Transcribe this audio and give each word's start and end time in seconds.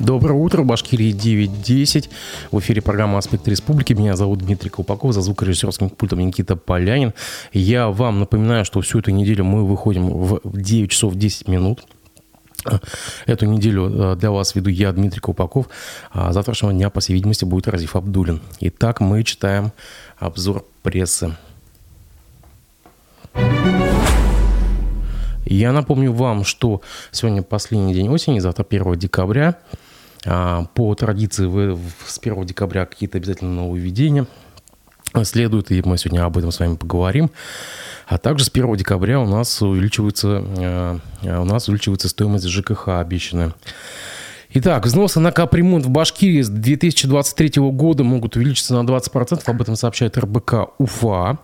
Доброе 0.00 0.34
утро, 0.34 0.62
Башкирии 0.62 1.12
9.10. 1.12 2.08
В 2.52 2.60
эфире 2.60 2.80
программа 2.80 3.18
«Аспект 3.18 3.48
республики». 3.48 3.94
Меня 3.94 4.14
зовут 4.14 4.38
Дмитрий 4.38 4.70
Колпаков, 4.70 5.12
за 5.12 5.22
звукорежиссерским 5.22 5.90
пультом 5.90 6.20
Никита 6.20 6.54
Полянин. 6.54 7.14
Я 7.52 7.88
вам 7.88 8.20
напоминаю, 8.20 8.64
что 8.64 8.80
всю 8.80 9.00
эту 9.00 9.10
неделю 9.10 9.44
мы 9.44 9.66
выходим 9.66 10.08
в 10.08 10.40
9 10.44 10.90
часов 10.92 11.16
10 11.16 11.48
минут. 11.48 11.82
Эту 13.26 13.46
неделю 13.46 14.12
э, 14.12 14.16
для 14.16 14.30
вас 14.30 14.54
веду 14.54 14.70
я, 14.70 14.92
Дмитрий 14.92 15.20
Колпаков. 15.20 15.66
А 16.12 16.32
завтрашнего 16.32 16.72
дня, 16.72 16.90
по 16.90 17.00
всей 17.00 17.14
видимости, 17.14 17.44
будет 17.44 17.66
Разиф 17.66 17.96
Абдулин. 17.96 18.40
Итак, 18.60 19.00
мы 19.00 19.24
читаем 19.24 19.72
обзор 20.16 20.64
прессы. 20.82 21.36
Я 25.44 25.72
напомню 25.72 26.12
вам, 26.12 26.44
что 26.44 26.82
сегодня 27.10 27.42
последний 27.42 27.94
день 27.94 28.08
осени, 28.10 28.38
завтра 28.38 28.64
1 28.68 28.96
декабря. 28.96 29.56
А, 30.26 30.64
по 30.74 30.94
традиции 30.94 31.46
вы 31.46 31.78
с 32.06 32.18
1 32.18 32.44
декабря 32.46 32.86
какие-то 32.86 33.18
обязательно 33.18 33.54
нововведения 33.54 34.26
следуют, 35.24 35.70
и 35.70 35.82
мы 35.84 35.98
сегодня 35.98 36.24
об 36.24 36.36
этом 36.36 36.52
с 36.52 36.60
вами 36.60 36.76
поговорим. 36.76 37.30
А 38.06 38.18
также 38.18 38.44
с 38.44 38.48
1 38.48 38.76
декабря 38.76 39.20
у 39.20 39.26
нас 39.26 39.60
увеличивается, 39.62 40.42
э, 41.22 41.38
у 41.40 41.44
нас 41.44 41.68
увеличивается 41.68 42.08
стоимость 42.08 42.46
ЖКХ 42.46 42.88
обещанная. 42.88 43.54
Итак, 44.50 44.86
взносы 44.86 45.20
на 45.20 45.30
капремонт 45.30 45.84
в 45.84 45.90
Башкирии 45.90 46.40
с 46.40 46.48
2023 46.48 47.60
года 47.70 48.02
могут 48.02 48.34
увеличиться 48.34 48.72
на 48.72 48.88
20%. 48.88 49.42
Об 49.44 49.60
этом 49.60 49.76
сообщает 49.76 50.16
РБК 50.16 50.70
УФА. 50.78 51.38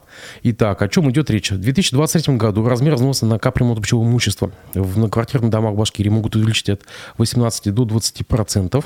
Итак, 0.44 0.80
о 0.80 0.88
чем 0.88 1.10
идет 1.10 1.28
речь? 1.28 1.50
В 1.50 1.58
2023 1.58 2.36
году 2.36 2.66
размер 2.66 2.94
взноса 2.94 3.26
на 3.26 3.38
капремонт 3.38 3.78
общего 3.78 4.02
имущества 4.02 4.52
в 4.72 4.96
многоквартирных 4.96 5.50
домах 5.50 5.74
Башкирии 5.74 6.08
могут 6.08 6.34
увеличить 6.34 6.70
от 6.70 6.82
18 7.18 7.74
до 7.74 7.84
20%. 7.84 8.82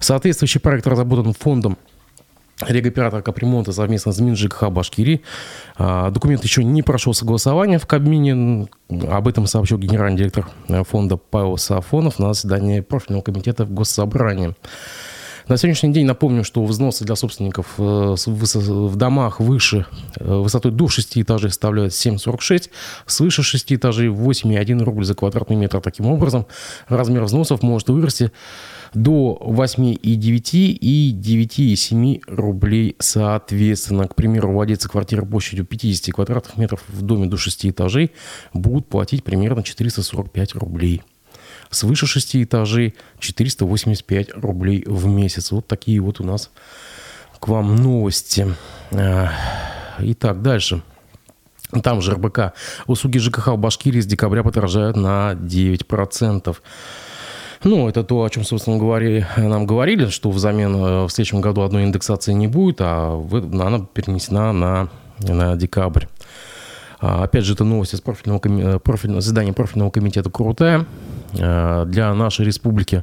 Соответствующий 0.00 0.60
проект 0.60 0.88
разработан 0.88 1.32
фондом 1.32 1.78
регоператора 2.60 3.22
капремонта 3.22 3.72
совместно 3.72 4.12
с 4.12 4.20
МинЖКХ 4.20 4.70
Башкирии. 4.70 5.22
А, 5.76 6.10
документ 6.10 6.42
еще 6.44 6.64
не 6.64 6.82
прошел 6.82 7.14
согласование 7.14 7.78
в 7.78 7.86
Кабмине. 7.86 8.68
Об 8.88 9.28
этом 9.28 9.46
сообщил 9.46 9.78
генеральный 9.78 10.18
директор 10.18 10.48
э, 10.68 10.84
фонда 10.84 11.16
Павел 11.16 11.56
Сафонов 11.58 12.18
на 12.18 12.32
заседании 12.32 12.80
профильного 12.80 13.22
комитета 13.22 13.64
в 13.64 13.72
Госсобрании. 13.72 14.54
На 15.48 15.56
сегодняшний 15.56 15.92
день 15.92 16.06
напомню, 16.06 16.42
что 16.42 16.64
взносы 16.64 17.04
для 17.04 17.14
собственников 17.14 17.74
э, 17.78 18.16
в 18.16 18.96
домах 18.96 19.38
выше 19.38 19.86
э, 20.18 20.24
высотой 20.24 20.72
до 20.72 20.88
6 20.88 21.18
этажей 21.18 21.50
составляют 21.50 21.92
7,46, 21.92 22.70
свыше 23.06 23.44
6 23.44 23.74
этажей 23.74 24.08
8,1 24.08 24.82
рубль 24.82 25.04
за 25.04 25.14
квадратный 25.14 25.54
метр. 25.54 25.80
Таким 25.80 26.06
образом, 26.06 26.46
размер 26.88 27.22
взносов 27.22 27.62
может 27.62 27.88
вырасти 27.88 28.32
до 28.94 29.38
8,9 29.40 29.98
и 30.52 31.12
9,7 31.12 32.22
рублей 32.26 32.96
соответственно. 32.98 34.08
К 34.08 34.14
примеру, 34.14 34.52
владельцы 34.52 34.88
квартиры 34.88 35.24
площадью 35.24 35.64
50 35.64 36.14
квадратных 36.14 36.56
метров 36.56 36.82
в 36.88 37.02
доме 37.02 37.26
до 37.26 37.36
6 37.36 37.66
этажей 37.66 38.12
будут 38.52 38.88
платить 38.88 39.24
примерно 39.24 39.62
445 39.62 40.54
рублей. 40.54 41.02
Свыше 41.70 42.06
6 42.06 42.36
этажей 42.36 42.94
485 43.18 44.34
рублей 44.34 44.84
в 44.86 45.06
месяц. 45.06 45.50
Вот 45.50 45.66
такие 45.66 46.00
вот 46.00 46.20
у 46.20 46.24
нас 46.24 46.50
к 47.40 47.48
вам 47.48 47.76
новости. 47.76 48.54
А, 48.92 49.30
итак, 49.98 50.42
дальше. 50.42 50.82
Там 51.82 52.00
же 52.00 52.12
РБК. 52.12 52.52
Услуги 52.86 53.18
ЖКХ 53.18 53.48
в 53.48 53.58
Башкирии 53.58 54.00
с 54.00 54.06
декабря 54.06 54.42
подорожают 54.42 54.96
на 54.96 55.32
9%. 55.32 56.56
Ну, 57.66 57.88
это 57.88 58.04
то, 58.04 58.22
о 58.22 58.30
чем, 58.30 58.44
собственно 58.44 58.78
говоря, 58.78 59.28
нам 59.36 59.66
говорили, 59.66 60.06
что 60.06 60.30
взамен 60.30 60.76
э, 60.76 61.04
в 61.06 61.10
следующем 61.10 61.40
году 61.40 61.62
одной 61.62 61.82
индексации 61.82 62.32
не 62.32 62.46
будет, 62.46 62.76
а 62.80 63.20
она 63.40 63.80
перенесена 63.92 64.52
на, 64.52 64.88
на 65.18 65.56
декабрь. 65.56 66.04
А, 67.00 67.24
опять 67.24 67.44
же, 67.44 67.54
это 67.54 67.64
новость 67.64 67.94
из 67.94 68.00
профильного, 68.00 68.40
э, 68.44 68.78
профильного, 68.78 69.20
задания 69.20 69.52
профильного 69.52 69.90
комитета 69.90 70.30
крутая. 70.30 70.86
А, 71.40 71.84
для 71.86 72.14
нашей 72.14 72.46
республики 72.46 73.02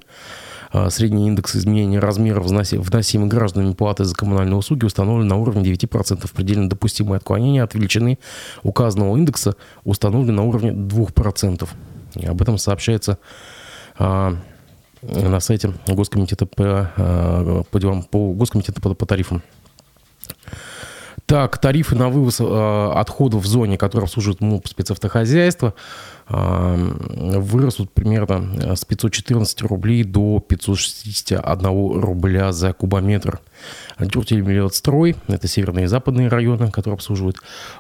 а, 0.72 0.90
средний 0.90 1.28
индекс 1.28 1.58
изменения 1.58 2.00
размеров 2.00 2.46
вносимых 2.46 3.28
гражданами 3.28 3.74
платы 3.74 4.06
за 4.06 4.16
коммунальные 4.16 4.56
услуги 4.56 4.86
установлен 4.86 5.28
на 5.28 5.36
уровне 5.36 5.74
9%. 5.74 6.32
Предельно 6.34 6.70
допустимое 6.70 7.18
отклонение 7.18 7.64
от 7.64 7.74
величины 7.76 8.18
указанного 8.64 9.18
индекса 9.18 9.58
установлено 9.84 10.42
на 10.42 10.48
уровне 10.48 10.72
2%. 10.72 11.68
И 12.16 12.26
об 12.26 12.42
этом 12.42 12.58
сообщается 12.58 13.18
на 15.04 15.40
сайте 15.40 15.74
Госкомитета 15.88 16.46
по, 16.46 16.92
э, 16.96 17.64
по, 17.70 17.80
делам, 17.80 18.04
по 18.04 18.34
Госкомитета 18.34 18.82
по, 18.82 18.94
по 18.94 19.06
тарифам. 19.06 19.42
Так, 21.26 21.58
тарифы 21.58 21.96
на 21.96 22.10
вывоз 22.10 22.42
э, 22.42 22.92
отходов 22.96 23.44
в 23.44 23.48
зоне, 23.48 23.78
которая 23.78 24.08
обслуживает 24.08 24.42
МУП 24.42 24.68
спецавтохозяйства, 24.68 25.74
э, 26.28 26.76
вырастут 27.40 27.92
примерно 27.92 28.76
с 28.76 28.84
514 28.84 29.62
рублей 29.62 30.04
до 30.04 30.40
561 30.42 32.02
рубля 32.02 32.52
за 32.52 32.74
кубометр. 32.74 33.40
Тюртельмелиотстрой, 33.98 35.16
это 35.28 35.48
северные 35.48 35.86
и 35.86 35.88
западные 35.88 36.28
районы, 36.28 36.70
которые 36.72 36.96
обслуживают, 36.96 37.38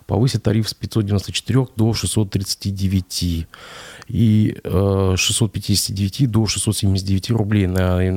повысит 0.07 0.44
тариф 0.44 0.69
с 0.69 0.73
594 0.73 1.67
до 1.75 1.94
639 1.94 3.47
и 4.08 4.58
659 4.64 6.22
э, 6.22 6.28
до 6.28 6.46
679 6.46 7.31
рублей. 7.31 7.68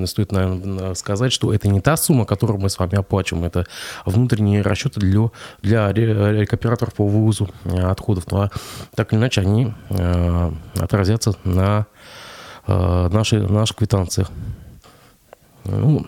Стоит, 0.06 0.32
наверное, 0.32 0.94
сказать, 0.94 1.32
что 1.32 1.52
это 1.52 1.68
не 1.68 1.80
та 1.80 1.96
сумма, 1.96 2.24
которую 2.24 2.60
мы 2.60 2.70
с 2.70 2.78
вами 2.78 2.96
оплачиваем, 2.96 3.44
это 3.44 3.66
внутренние 4.04 4.62
расчеты 4.62 5.00
для, 5.00 5.30
для 5.62 5.92
рекоператоров 5.92 6.94
по 6.94 7.06
вывозу 7.06 7.50
э, 7.64 7.78
отходов. 7.82 8.30
Но 8.30 8.50
так 8.94 9.12
или 9.12 9.20
иначе 9.20 9.40
они 9.40 9.72
э, 9.90 10.52
отразятся 10.78 11.34
на 11.44 11.86
нашей, 12.66 13.48
наших 13.48 13.76
квитанциях. 13.76 14.28
Ну, 15.64 16.04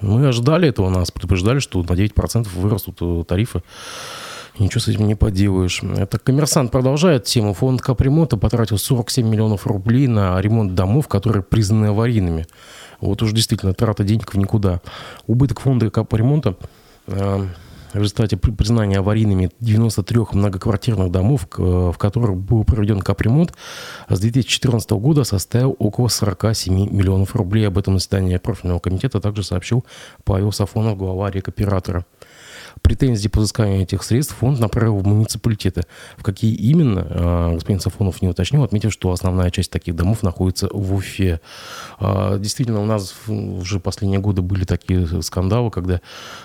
мы 0.00 0.26
ожидали 0.26 0.68
этого, 0.68 0.90
нас 0.90 1.12
предупреждали, 1.12 1.60
что 1.60 1.80
на 1.82 1.92
9% 1.92 2.48
вырастут 2.58 3.28
тарифы 3.28 3.62
Ничего 4.58 4.80
с 4.80 4.88
этим 4.88 5.06
не 5.06 5.14
поделаешь. 5.14 5.82
Это 5.82 6.18
коммерсант 6.18 6.70
продолжает 6.70 7.24
тему. 7.24 7.52
Фонд 7.52 7.82
капремонта 7.82 8.38
потратил 8.38 8.78
47 8.78 9.28
миллионов 9.28 9.66
рублей 9.66 10.06
на 10.06 10.40
ремонт 10.40 10.74
домов, 10.74 11.08
которые 11.08 11.42
признаны 11.42 11.86
аварийными. 11.86 12.46
Вот 13.00 13.22
уж 13.22 13.32
действительно 13.32 13.74
трата 13.74 14.02
денег 14.02 14.32
в 14.32 14.38
никуда. 14.38 14.80
Убыток 15.26 15.60
фонда 15.60 15.90
капремонта 15.90 16.56
э, 17.06 17.46
в 17.92 17.98
результате 17.98 18.38
признания 18.38 18.98
аварийными 18.98 19.50
93 19.60 20.20
многоквартирных 20.32 21.10
домов, 21.10 21.46
в 21.56 21.94
которых 21.98 22.36
был 22.36 22.64
проведен 22.64 23.00
капремонт, 23.00 23.52
с 24.08 24.18
2014 24.18 24.90
года 24.92 25.24
составил 25.24 25.76
около 25.78 26.08
47 26.08 26.74
миллионов 26.90 27.36
рублей. 27.36 27.68
Об 27.68 27.76
этом 27.76 27.94
на 27.94 27.98
заседании 27.98 28.38
профильного 28.38 28.78
комитета 28.78 29.20
также 29.20 29.42
сообщил 29.42 29.84
Павел 30.24 30.52
Сафонов, 30.52 30.96
глава 30.96 31.30
рекоператора 31.30 32.06
претензии 32.82 33.28
по 33.28 33.40
взысканию 33.40 33.82
этих 33.82 34.02
средств 34.02 34.36
фонд 34.36 34.58
направил 34.60 34.98
в 34.98 35.06
муниципалитеты. 35.06 35.84
В 36.16 36.22
какие 36.22 36.54
именно, 36.54 37.06
а, 37.08 37.54
господин 37.54 37.80
Сафонов 37.80 38.22
не 38.22 38.28
уточнил, 38.28 38.62
отметив, 38.62 38.92
что 38.92 39.10
основная 39.10 39.50
часть 39.50 39.70
таких 39.70 39.96
домов 39.96 40.22
находится 40.22 40.68
в 40.72 40.94
Уфе. 40.94 41.40
А, 41.98 42.38
действительно, 42.38 42.80
у 42.80 42.86
нас 42.86 43.14
уже 43.28 43.80
последние 43.80 44.20
годы 44.20 44.42
были 44.42 44.64
такие 44.64 45.22
скандалы, 45.22 45.70
когда 45.70 46.00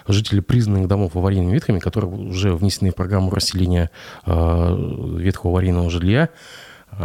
жители 0.07 0.39
признанных 0.39 0.87
домов 0.87 1.15
аварийными 1.15 1.53
ветками, 1.53 1.79
которые 1.79 2.11
уже 2.11 2.55
внесены 2.55 2.91
в 2.91 2.95
программу 2.95 3.31
расселения 3.31 3.91
а, 4.25 4.75
ветхого 5.17 5.51
аварийного 5.51 5.89
жилья, 5.89 6.29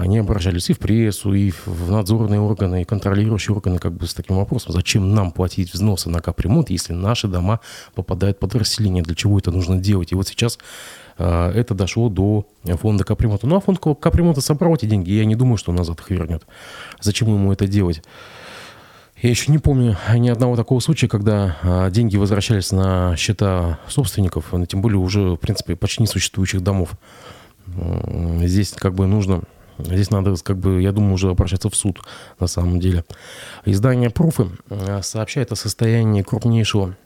они 0.00 0.18
обращались 0.18 0.70
и 0.70 0.72
в 0.72 0.78
прессу, 0.78 1.32
и 1.32 1.50
в 1.64 1.90
надзорные 1.90 2.40
органы, 2.40 2.82
и 2.82 2.84
контролирующие 2.84 3.54
органы 3.54 3.78
как 3.78 3.92
бы 3.92 4.06
с 4.06 4.14
таким 4.14 4.36
вопросом, 4.36 4.72
зачем 4.72 5.14
нам 5.14 5.32
платить 5.32 5.72
взносы 5.72 6.08
на 6.10 6.20
капремонт, 6.20 6.70
если 6.70 6.92
наши 6.92 7.28
дома 7.28 7.60
попадают 7.94 8.38
под 8.38 8.54
расселение, 8.54 9.02
для 9.02 9.14
чего 9.14 9.38
это 9.38 9.50
нужно 9.50 9.78
делать. 9.78 10.12
И 10.12 10.14
вот 10.14 10.28
сейчас 10.28 10.58
э, 11.18 11.52
это 11.54 11.74
дошло 11.74 12.08
до 12.08 12.46
фонда 12.64 13.04
капремонта. 13.04 13.46
Ну 13.46 13.56
а 13.56 13.60
фонд 13.60 13.80
капремонта 14.00 14.40
собрал 14.40 14.74
эти 14.74 14.86
деньги, 14.86 15.10
я 15.12 15.24
не 15.24 15.36
думаю, 15.36 15.56
что 15.56 15.72
назад 15.72 16.00
их 16.00 16.10
вернет. 16.10 16.46
Зачем 17.00 17.28
ему 17.28 17.52
это 17.52 17.66
делать? 17.66 18.02
Я 19.22 19.30
еще 19.30 19.50
не 19.50 19.58
помню 19.58 19.96
ни 20.14 20.28
одного 20.28 20.56
такого 20.56 20.80
случая, 20.80 21.08
когда 21.08 21.56
а, 21.62 21.90
деньги 21.90 22.18
возвращались 22.18 22.70
на 22.70 23.16
счета 23.16 23.78
собственников, 23.88 24.52
тем 24.68 24.82
более 24.82 24.98
уже, 24.98 25.30
в 25.30 25.36
принципе, 25.36 25.74
почти 25.74 26.02
несуществующих 26.02 26.60
домов. 26.60 26.90
Здесь 28.42 28.72
как 28.72 28.94
бы 28.94 29.06
нужно 29.06 29.42
Здесь 29.78 30.10
надо, 30.10 30.34
как 30.42 30.58
бы, 30.58 30.80
я 30.82 30.92
думаю, 30.92 31.14
уже 31.14 31.30
обращаться 31.30 31.70
в 31.70 31.76
суд 31.76 32.00
на 32.40 32.46
самом 32.46 32.80
деле. 32.80 33.04
Издание 33.64 34.10
«Пруфы» 34.10 34.48
э, 34.70 35.02
сообщает 35.02 35.52
о 35.52 35.56
состоянии 35.56 36.22
крупнейшего 36.22 36.96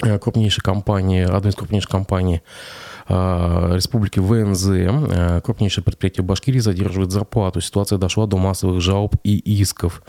крупнейшей 0.00 0.62
компании, 0.62 1.22
одной 1.22 1.50
из 1.50 1.56
крупнейших 1.56 1.90
компаний 1.90 2.42
Э, 3.12 3.72
республики 3.74 4.20
ВНЗ, 4.20 4.68
э, 4.68 5.40
крупнейшее 5.40 5.82
предприятие 5.82 6.24
Башкирии, 6.24 6.60
задерживает 6.60 7.10
зарплату. 7.10 7.60
Ситуация 7.60 7.98
дошла 7.98 8.26
до 8.26 8.36
массовых 8.36 8.80
жалоб 8.80 9.16
и 9.24 9.36
исков. 9.60 10.04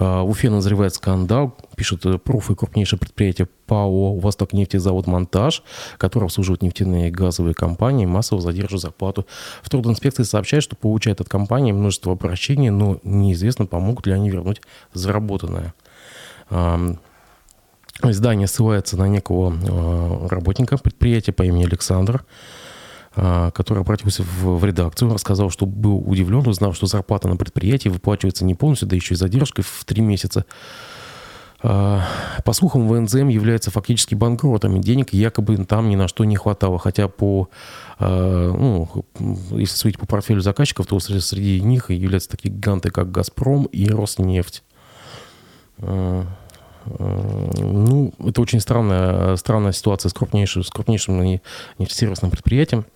Э, 0.00 0.22
в 0.22 0.30
Уфе 0.30 0.50
назревает 0.50 0.92
скандал, 0.92 1.56
пишут 1.76 2.02
пруфы 2.24 2.56
крупнейшее 2.56 2.98
предприятие 2.98 3.46
ПАО 3.66 4.18
«Восток 4.18 4.54
нефтезавод 4.54 5.06
Монтаж», 5.06 5.62
которое 5.98 6.26
обслуживает 6.26 6.62
нефтяные 6.62 7.08
и 7.08 7.10
газовые 7.12 7.54
компании, 7.54 8.06
массово 8.06 8.40
задерживает 8.40 8.82
зарплату. 8.82 9.24
В 9.62 9.70
трудинспекции 9.70 10.24
сообщают, 10.24 10.64
что 10.64 10.74
получает 10.74 11.20
от 11.20 11.28
компании 11.28 11.70
множество 11.70 12.10
обращений, 12.12 12.70
но 12.70 12.98
неизвестно, 13.04 13.66
помогут 13.66 14.08
ли 14.08 14.14
они 14.14 14.30
вернуть 14.30 14.60
заработанное. 14.94 15.74
Издание 18.04 18.48
ссылается 18.48 18.96
на 18.96 19.06
некого 19.06 19.52
э, 19.52 20.26
работника 20.28 20.76
предприятия 20.76 21.32
по 21.32 21.44
имени 21.44 21.64
Александр, 21.64 22.24
э, 23.14 23.50
который 23.54 23.82
обратился 23.82 24.24
в, 24.24 24.58
в 24.58 24.64
редакцию, 24.64 25.12
рассказал, 25.12 25.50
что 25.50 25.66
был 25.66 25.98
удивлен, 25.98 26.46
узнав, 26.46 26.74
что 26.74 26.86
зарплата 26.86 27.28
на 27.28 27.36
предприятии 27.36 27.88
выплачивается 27.88 28.44
не 28.44 28.56
полностью, 28.56 28.88
да 28.88 28.96
еще 28.96 29.14
и 29.14 29.16
задержкой 29.16 29.62
в 29.62 29.84
три 29.84 30.02
месяца. 30.02 30.44
Э, 31.62 32.00
по 32.44 32.52
слухам, 32.52 32.88
ВНЗМ 32.88 33.28
является 33.28 33.70
фактически 33.70 34.16
банкротом, 34.16 34.74
и 34.76 34.80
денег 34.80 35.12
якобы 35.12 35.56
там 35.64 35.88
ни 35.88 35.94
на 35.94 36.08
что 36.08 36.24
не 36.24 36.34
хватало. 36.34 36.80
Хотя 36.80 37.06
по, 37.06 37.50
ну, 38.00 39.04
если 39.52 39.76
судить 39.76 40.00
по 40.00 40.06
портфелю 40.06 40.40
заказчиков, 40.40 40.88
то 40.88 40.98
среди 40.98 41.60
них 41.60 41.90
являются 41.90 42.30
такие 42.30 42.52
гиганты, 42.52 42.90
как 42.90 43.12
«Газпром» 43.12 43.66
и 43.66 43.88
«Роснефть». 43.88 44.64
Ну, 46.84 48.12
это 48.18 48.40
очень 48.40 48.60
странная, 48.60 49.36
странная 49.36 49.72
ситуация 49.72 50.10
с 50.10 50.12
крупнейшим, 50.12 50.64
с 50.64 50.70
крупнейшим 50.70 51.40
нефтесервисным 51.78 52.30
предприятием 52.30 52.86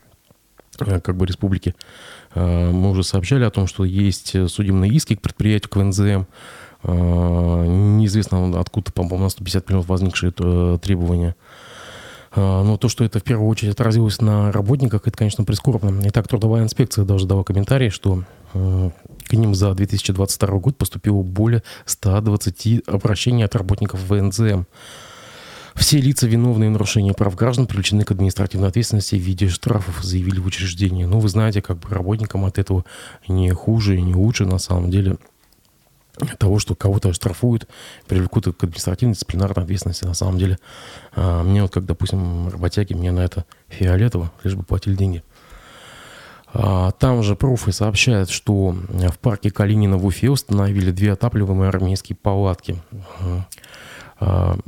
э, 0.81 1.01
как 1.01 1.17
бы 1.17 1.27
республики. 1.27 1.75
Э, 2.35 2.71
мы 2.71 2.91
уже 2.91 3.05
сообщали 3.05 3.45
о 3.45 3.51
том, 3.51 3.67
что 3.67 3.85
есть 3.85 4.35
судебные 4.51 4.93
иски 4.93 5.15
к 5.15 5.23
предприятию, 5.23 5.71
к 5.71 5.77
ВНЗМ. 5.77 6.25
Э, 6.83 7.65
неизвестно 7.67 8.61
откуда, 8.61 8.93
по-моему, 8.93 9.25
на 9.25 9.29
150 9.31 9.69
миллионов 9.69 9.89
возникшие 9.89 10.33
требования. 10.33 11.37
Но 12.35 12.77
то, 12.77 12.91
что 12.91 13.03
это 13.03 13.19
в 13.19 13.23
первую 13.23 13.49
очередь 13.49 13.73
отразилось 13.73 14.21
на 14.21 14.53
работниках, 14.53 15.07
это, 15.07 15.17
конечно, 15.17 15.45
прискорбно. 15.45 16.03
Итак, 16.09 16.29
трудовая 16.29 16.65
инспекция 16.65 17.07
даже 17.07 17.27
дала 17.27 17.45
комментарий, 17.45 17.89
что 17.89 18.25
к 19.27 19.33
ним 19.33 19.55
за 19.55 19.75
2022 19.75 20.59
год 20.59 20.77
поступило 20.77 21.23
более 21.23 21.63
120 21.85 22.83
обращений 22.87 23.45
от 23.45 23.55
работников 23.55 24.01
ВНЗМ. 24.09 24.65
Все 25.75 26.01
лица, 26.01 26.27
виновные 26.27 26.71
в 26.71 26.73
нарушении 26.73 27.13
прав 27.13 27.35
граждан, 27.35 27.67
привлечены 27.67 28.05
к 28.05 28.11
административной 28.11 28.69
ответственности 28.69 29.17
в 29.17 29.21
виде 29.21 29.49
штрафов, 29.49 30.03
заявили 30.03 30.41
в 30.41 30.47
учреждении. 30.47 31.05
Ну, 31.05 31.19
вы 31.19 31.29
знаете, 31.29 31.61
как 31.61 31.79
бы 31.79 31.89
работникам 31.91 32.47
от 32.47 32.59
этого 32.59 32.85
не 33.29 33.51
хуже 33.51 33.97
и 33.97 34.03
не 34.03 34.15
лучше 34.15 34.47
на 34.47 34.59
самом 34.59 34.91
деле 34.91 35.19
того, 36.39 36.59
что 36.59 36.75
кого-то 36.75 37.13
штрафуют, 37.13 37.69
привлекут 38.07 38.45
к 38.57 38.65
административной 38.65 39.15
дисциплинарной 39.15 39.65
ответственности. 39.65 40.05
На 40.05 40.15
самом 40.15 40.39
деле, 40.39 40.59
а, 41.15 41.43
мне 41.43 41.61
вот, 41.61 41.73
как, 41.73 41.85
допустим, 41.85 42.49
работяги, 42.49 42.95
мне 42.95 43.13
на 43.13 43.21
это 43.21 43.45
фиолетово, 43.69 44.33
лишь 44.45 44.55
бы 44.55 44.63
платили 44.63 44.95
деньги. 44.95 45.23
А, 46.59 46.91
там 46.93 47.23
же 47.23 47.37
пруфы 47.37 47.71
сообщают, 47.71 48.31
что 48.31 48.75
в 48.89 49.19
парке 49.19 49.51
Калинина 49.51 49.99
в 49.99 50.07
Уфе 50.07 50.31
установили 50.31 50.91
две 50.91 51.13
отапливаемые 51.13 51.69
армейские 51.69 52.17
палатки. 52.17 52.81
А, 54.19 54.59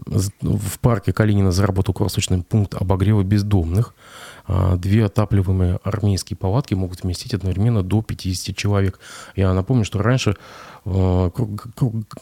в 0.41 0.79
парке 0.81 1.13
Калинина 1.13 1.53
заработал 1.53 1.95
круглосуточный 1.95 2.43
пункт 2.43 2.75
обогрева 2.75 3.23
бездомных. 3.23 3.95
А, 4.47 4.77
две 4.77 5.05
отапливаемые 5.05 5.79
армейские 5.85 6.37
палатки 6.37 6.75
могут 6.75 7.03
вместить 7.03 7.35
одновременно 7.35 7.83
до 7.83 8.03
50 8.03 8.57
человек. 8.57 9.01
Я 9.37 9.53
напомню, 9.55 9.85
что 9.85 9.99
раньше 9.99 10.37
Э, 10.91 11.31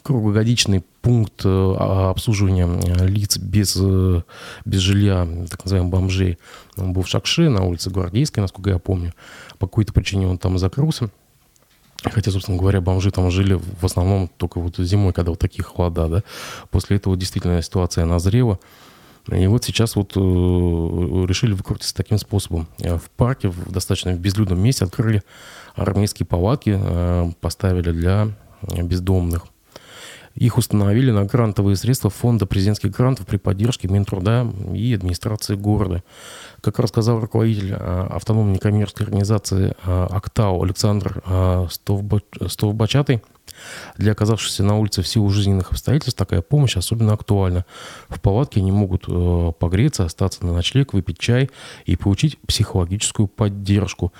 круглогодичный 0.02 0.82
пункт 1.00 1.42
э, 1.44 1.74
обслуживания 1.78 2.66
э, 2.66 3.06
лиц 3.06 3.38
без, 3.38 3.76
без 4.64 4.80
жилья, 4.80 5.26
так 5.48 5.64
называемых 5.64 5.92
бомжей. 5.92 6.38
Он 6.76 6.92
был 6.92 7.02
в 7.02 7.08
Шакше 7.08 7.48
на 7.48 7.64
улице 7.64 7.90
Гвардейской, 7.90 8.40
насколько 8.40 8.70
я 8.70 8.78
помню. 8.78 9.12
По 9.58 9.66
какой-то 9.66 9.92
причине 9.92 10.26
он 10.26 10.38
там 10.38 10.58
закрылся. 10.58 11.10
Хотя, 12.12 12.30
собственно 12.30 12.58
говоря, 12.58 12.80
бомжи 12.80 13.10
там 13.10 13.30
жили 13.30 13.54
в 13.54 13.84
основном 13.84 14.28
только 14.36 14.60
вот 14.60 14.76
зимой, 14.78 15.12
когда 15.12 15.30
вот 15.30 15.40
такие 15.40 15.62
холода, 15.64 16.08
да. 16.08 16.22
После 16.70 16.96
этого 16.96 17.16
действительно 17.16 17.60
ситуация 17.62 18.04
назрела. 18.04 18.58
И 19.30 19.46
вот 19.48 19.64
сейчас 19.64 19.96
вот 19.96 20.14
решили 20.16 21.52
выкрутиться 21.52 21.94
таким 21.94 22.16
способом. 22.18 22.68
В 22.78 23.10
парке, 23.16 23.48
в 23.48 23.72
достаточно 23.72 24.14
безлюдном 24.14 24.60
месте 24.60 24.84
открыли 24.84 25.22
армейские 25.74 26.26
палатки, 26.26 26.80
поставили 27.40 27.90
для 27.90 28.28
бездомных. 28.62 29.46
Их 30.36 30.58
установили 30.58 31.10
на 31.10 31.24
грантовые 31.24 31.76
средства 31.76 32.10
Фонда 32.10 32.44
президентских 32.44 32.90
грантов 32.90 33.26
при 33.26 33.38
поддержке 33.38 33.88
Минтруда 33.88 34.46
и 34.74 34.92
администрации 34.92 35.54
города. 35.54 36.02
Как 36.60 36.78
рассказал 36.78 37.20
руководитель 37.20 37.72
а, 37.72 38.08
автономной 38.14 38.54
некоммерческой 38.54 39.06
организации 39.06 39.74
а, 39.82 40.06
«Актау» 40.10 40.62
Александр 40.62 41.22
а, 41.24 41.66
Стовбачатый, 41.70 43.22
для 43.96 44.12
оказавшихся 44.12 44.62
на 44.62 44.76
улице 44.76 45.00
в 45.00 45.08
силу 45.08 45.30
жизненных 45.30 45.72
обстоятельств 45.72 46.18
такая 46.18 46.42
помощь 46.42 46.76
особенно 46.76 47.14
актуальна. 47.14 47.64
В 48.10 48.20
палатке 48.20 48.60
они 48.60 48.72
могут 48.72 49.06
погреться, 49.58 50.04
остаться 50.04 50.44
на 50.44 50.52
ночлег, 50.52 50.92
выпить 50.92 51.18
чай 51.18 51.48
и 51.86 51.96
получить 51.96 52.38
психологическую 52.46 53.28
поддержку. 53.28 54.12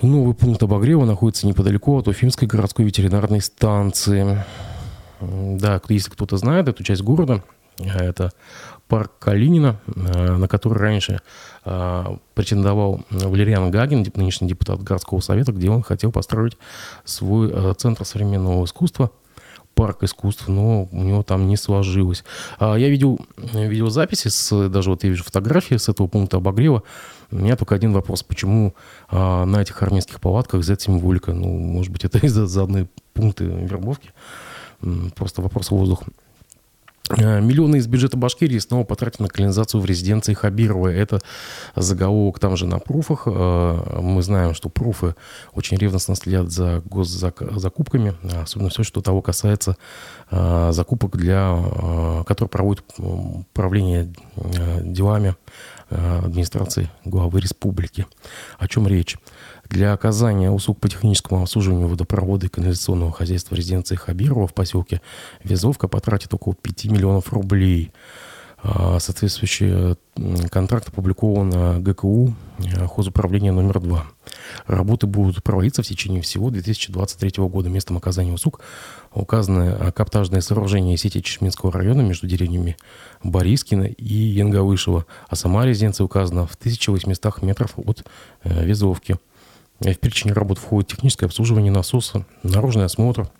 Новый 0.00 0.34
пункт 0.34 0.62
обогрева 0.62 1.04
находится 1.04 1.48
неподалеку 1.48 1.98
от 1.98 2.06
Уфимской 2.06 2.46
городской 2.46 2.84
ветеринарной 2.84 3.40
станции. 3.40 4.44
Да, 5.20 5.80
если 5.88 6.10
кто-то 6.10 6.36
знает 6.36 6.68
эту 6.68 6.82
часть 6.82 7.02
города, 7.02 7.42
это 7.78 8.32
парк 8.88 9.12
Калинина, 9.18 9.76
э, 9.86 10.36
на 10.36 10.48
который 10.48 10.78
раньше 10.78 11.20
э, 11.64 12.04
претендовал 12.34 13.02
Валериан 13.10 13.70
Гагин, 13.70 14.04
нынешний 14.14 14.48
депутат 14.48 14.82
городского 14.82 15.20
совета, 15.20 15.52
где 15.52 15.70
он 15.70 15.82
хотел 15.82 16.10
построить 16.10 16.58
свой 17.04 17.50
э, 17.52 17.74
центр 17.78 18.04
современного 18.04 18.64
искусства, 18.64 19.12
парк 19.74 20.02
искусств, 20.02 20.48
но 20.48 20.88
у 20.90 21.02
него 21.02 21.22
там 21.22 21.46
не 21.46 21.56
сложилось. 21.56 22.24
А 22.58 22.74
я 22.74 22.88
видел, 22.88 23.20
видел 23.36 23.88
записи, 23.90 24.28
с, 24.28 24.68
даже 24.68 24.90
вот 24.90 25.04
я 25.04 25.10
вижу 25.10 25.24
фотографии 25.24 25.76
с 25.76 25.88
этого 25.88 26.06
пункта 26.06 26.38
обогрева, 26.38 26.82
у 27.30 27.36
меня 27.36 27.56
только 27.56 27.76
один 27.76 27.92
вопрос. 27.92 28.22
Почему 28.22 28.74
а, 29.08 29.44
на 29.44 29.62
этих 29.62 29.80
армейских 29.82 30.20
палатках 30.20 30.64
Z-символика? 30.64 31.32
Ну, 31.32 31.46
может 31.46 31.92
быть, 31.92 32.04
это 32.04 32.18
из-за 32.26 32.46
заданные 32.46 32.88
пункты 33.14 33.44
вербовки? 33.44 34.10
Просто 35.14 35.42
вопрос 35.42 35.70
воздуха. 35.70 36.06
А, 37.10 37.40
миллионы 37.40 37.76
из 37.76 37.86
бюджета 37.86 38.16
Башкирии 38.16 38.58
снова 38.58 38.84
потратят 38.84 39.20
на 39.20 39.28
колонизацию 39.28 39.80
в 39.80 39.84
резиденции 39.84 40.34
Хабирова. 40.34 40.88
Это 40.88 41.20
заголовок 41.74 42.38
там 42.38 42.56
же 42.56 42.66
на 42.66 42.78
пруфах. 42.78 43.22
А, 43.26 44.00
мы 44.00 44.22
знаем, 44.22 44.54
что 44.54 44.68
пруфы 44.68 45.14
очень 45.52 45.76
ревностно 45.76 46.14
следят 46.14 46.50
за 46.50 46.82
госзакупками, 46.84 48.14
особенно 48.42 48.70
все, 48.70 48.82
что 48.82 49.00
того 49.00 49.22
касается 49.22 49.76
закупок, 50.30 51.16
для, 51.16 52.22
которые 52.24 52.48
проводят 52.48 52.84
управление 52.98 54.12
делами 54.82 55.34
Э, 55.92 56.20
администрации 56.24 56.88
главы 57.04 57.40
республики. 57.40 58.06
О 58.58 58.68
чем 58.68 58.86
речь? 58.86 59.18
Для 59.70 59.92
оказания 59.92 60.50
услуг 60.50 60.80
по 60.80 60.88
техническому 60.88 61.42
обслуживанию 61.42 61.86
водопровода 61.86 62.46
и 62.46 62.48
канализационного 62.48 63.12
хозяйства 63.12 63.54
резиденции 63.54 63.94
Хабирова 63.94 64.48
в 64.48 64.52
поселке 64.52 65.00
Везовка 65.44 65.86
потратит 65.86 66.34
около 66.34 66.56
5 66.56 66.86
миллионов 66.86 67.32
рублей. 67.32 67.92
А, 68.62 68.98
соответствующий 68.98 69.96
контракт 70.50 70.88
опубликован 70.88 71.82
ГКУ 71.82 72.34
э, 72.58 72.86
хозуправления 72.88 73.52
номер 73.52 73.78
2. 73.80 74.04
Работы 74.66 75.06
будут 75.06 75.42
проводиться 75.42 75.82
в 75.82 75.86
течение 75.86 76.20
всего 76.20 76.50
2023 76.50 77.44
года. 77.44 77.70
Местом 77.70 77.96
оказания 77.96 78.32
услуг 78.32 78.60
указаны 79.14 79.76
э, 79.78 79.92
каптажные 79.92 80.42
сооружения 80.42 80.96
сети 80.96 81.22
Чешминского 81.22 81.72
района 81.72 82.02
между 82.02 82.26
деревнями 82.26 82.76
Борискина 83.22 83.84
и 83.84 84.14
Янгавышева, 84.14 85.06
а 85.28 85.36
сама 85.36 85.64
резиденция 85.64 86.04
указана 86.04 86.46
в 86.46 86.54
1800 86.56 87.42
метров 87.42 87.74
от 87.76 88.04
э, 88.42 88.64
Везовки. 88.64 89.16
В 89.80 89.94
перечень 89.94 90.32
работ 90.32 90.58
входит 90.58 90.90
техническое 90.90 91.26
обслуживание 91.26 91.72
насоса, 91.72 92.26
наружный 92.42 92.84
осмотр, 92.84 93.30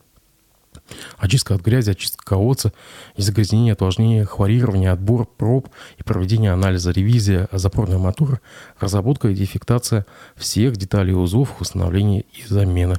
Очистка 1.18 1.54
от 1.54 1.60
грязи, 1.60 1.90
очистка 1.90 2.24
колодца, 2.24 2.72
загрязнение, 3.16 3.74
отвлажнение, 3.74 4.24
хлорирование, 4.24 4.90
отбор 4.90 5.26
проб 5.26 5.68
и 5.98 6.02
проведение 6.02 6.52
анализа, 6.52 6.90
ревизия 6.90 7.48
запорной 7.52 7.98
мотора, 7.98 8.40
разработка 8.78 9.28
и 9.28 9.34
дефектация 9.34 10.06
всех 10.36 10.76
деталей 10.76 11.12
узлов, 11.12 11.60
установление 11.60 12.24
и 12.32 12.44
замена. 12.46 12.96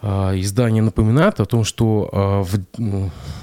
А, 0.00 0.32
издание 0.38 0.82
напоминает 0.82 1.40
о 1.40 1.44
том, 1.44 1.64
что 1.64 2.08
а, 2.12 2.42
в, 2.42 2.58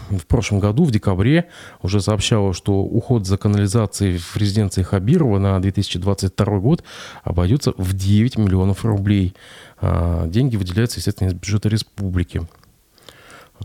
в 0.10 0.26
прошлом 0.26 0.60
году, 0.60 0.86
в 0.86 0.92
декабре, 0.92 1.50
уже 1.82 2.00
сообщало, 2.00 2.54
что 2.54 2.80
уход 2.80 3.28
за 3.28 3.38
канализацией 3.38 4.18
в 4.18 4.38
резиденции 4.38 4.82
Хабирова 4.82 5.38
на 5.38 5.60
2022 5.60 6.60
год 6.60 6.84
обойдется 7.24 7.74
в 7.78 7.94
9 7.94 8.38
миллионов 8.38 8.86
рублей. 8.86 9.36
А, 9.82 10.28
деньги 10.28 10.56
выделяются, 10.56 11.00
естественно, 11.00 11.30
из 11.30 11.34
бюджета 11.34 11.70
республики. 11.70 12.48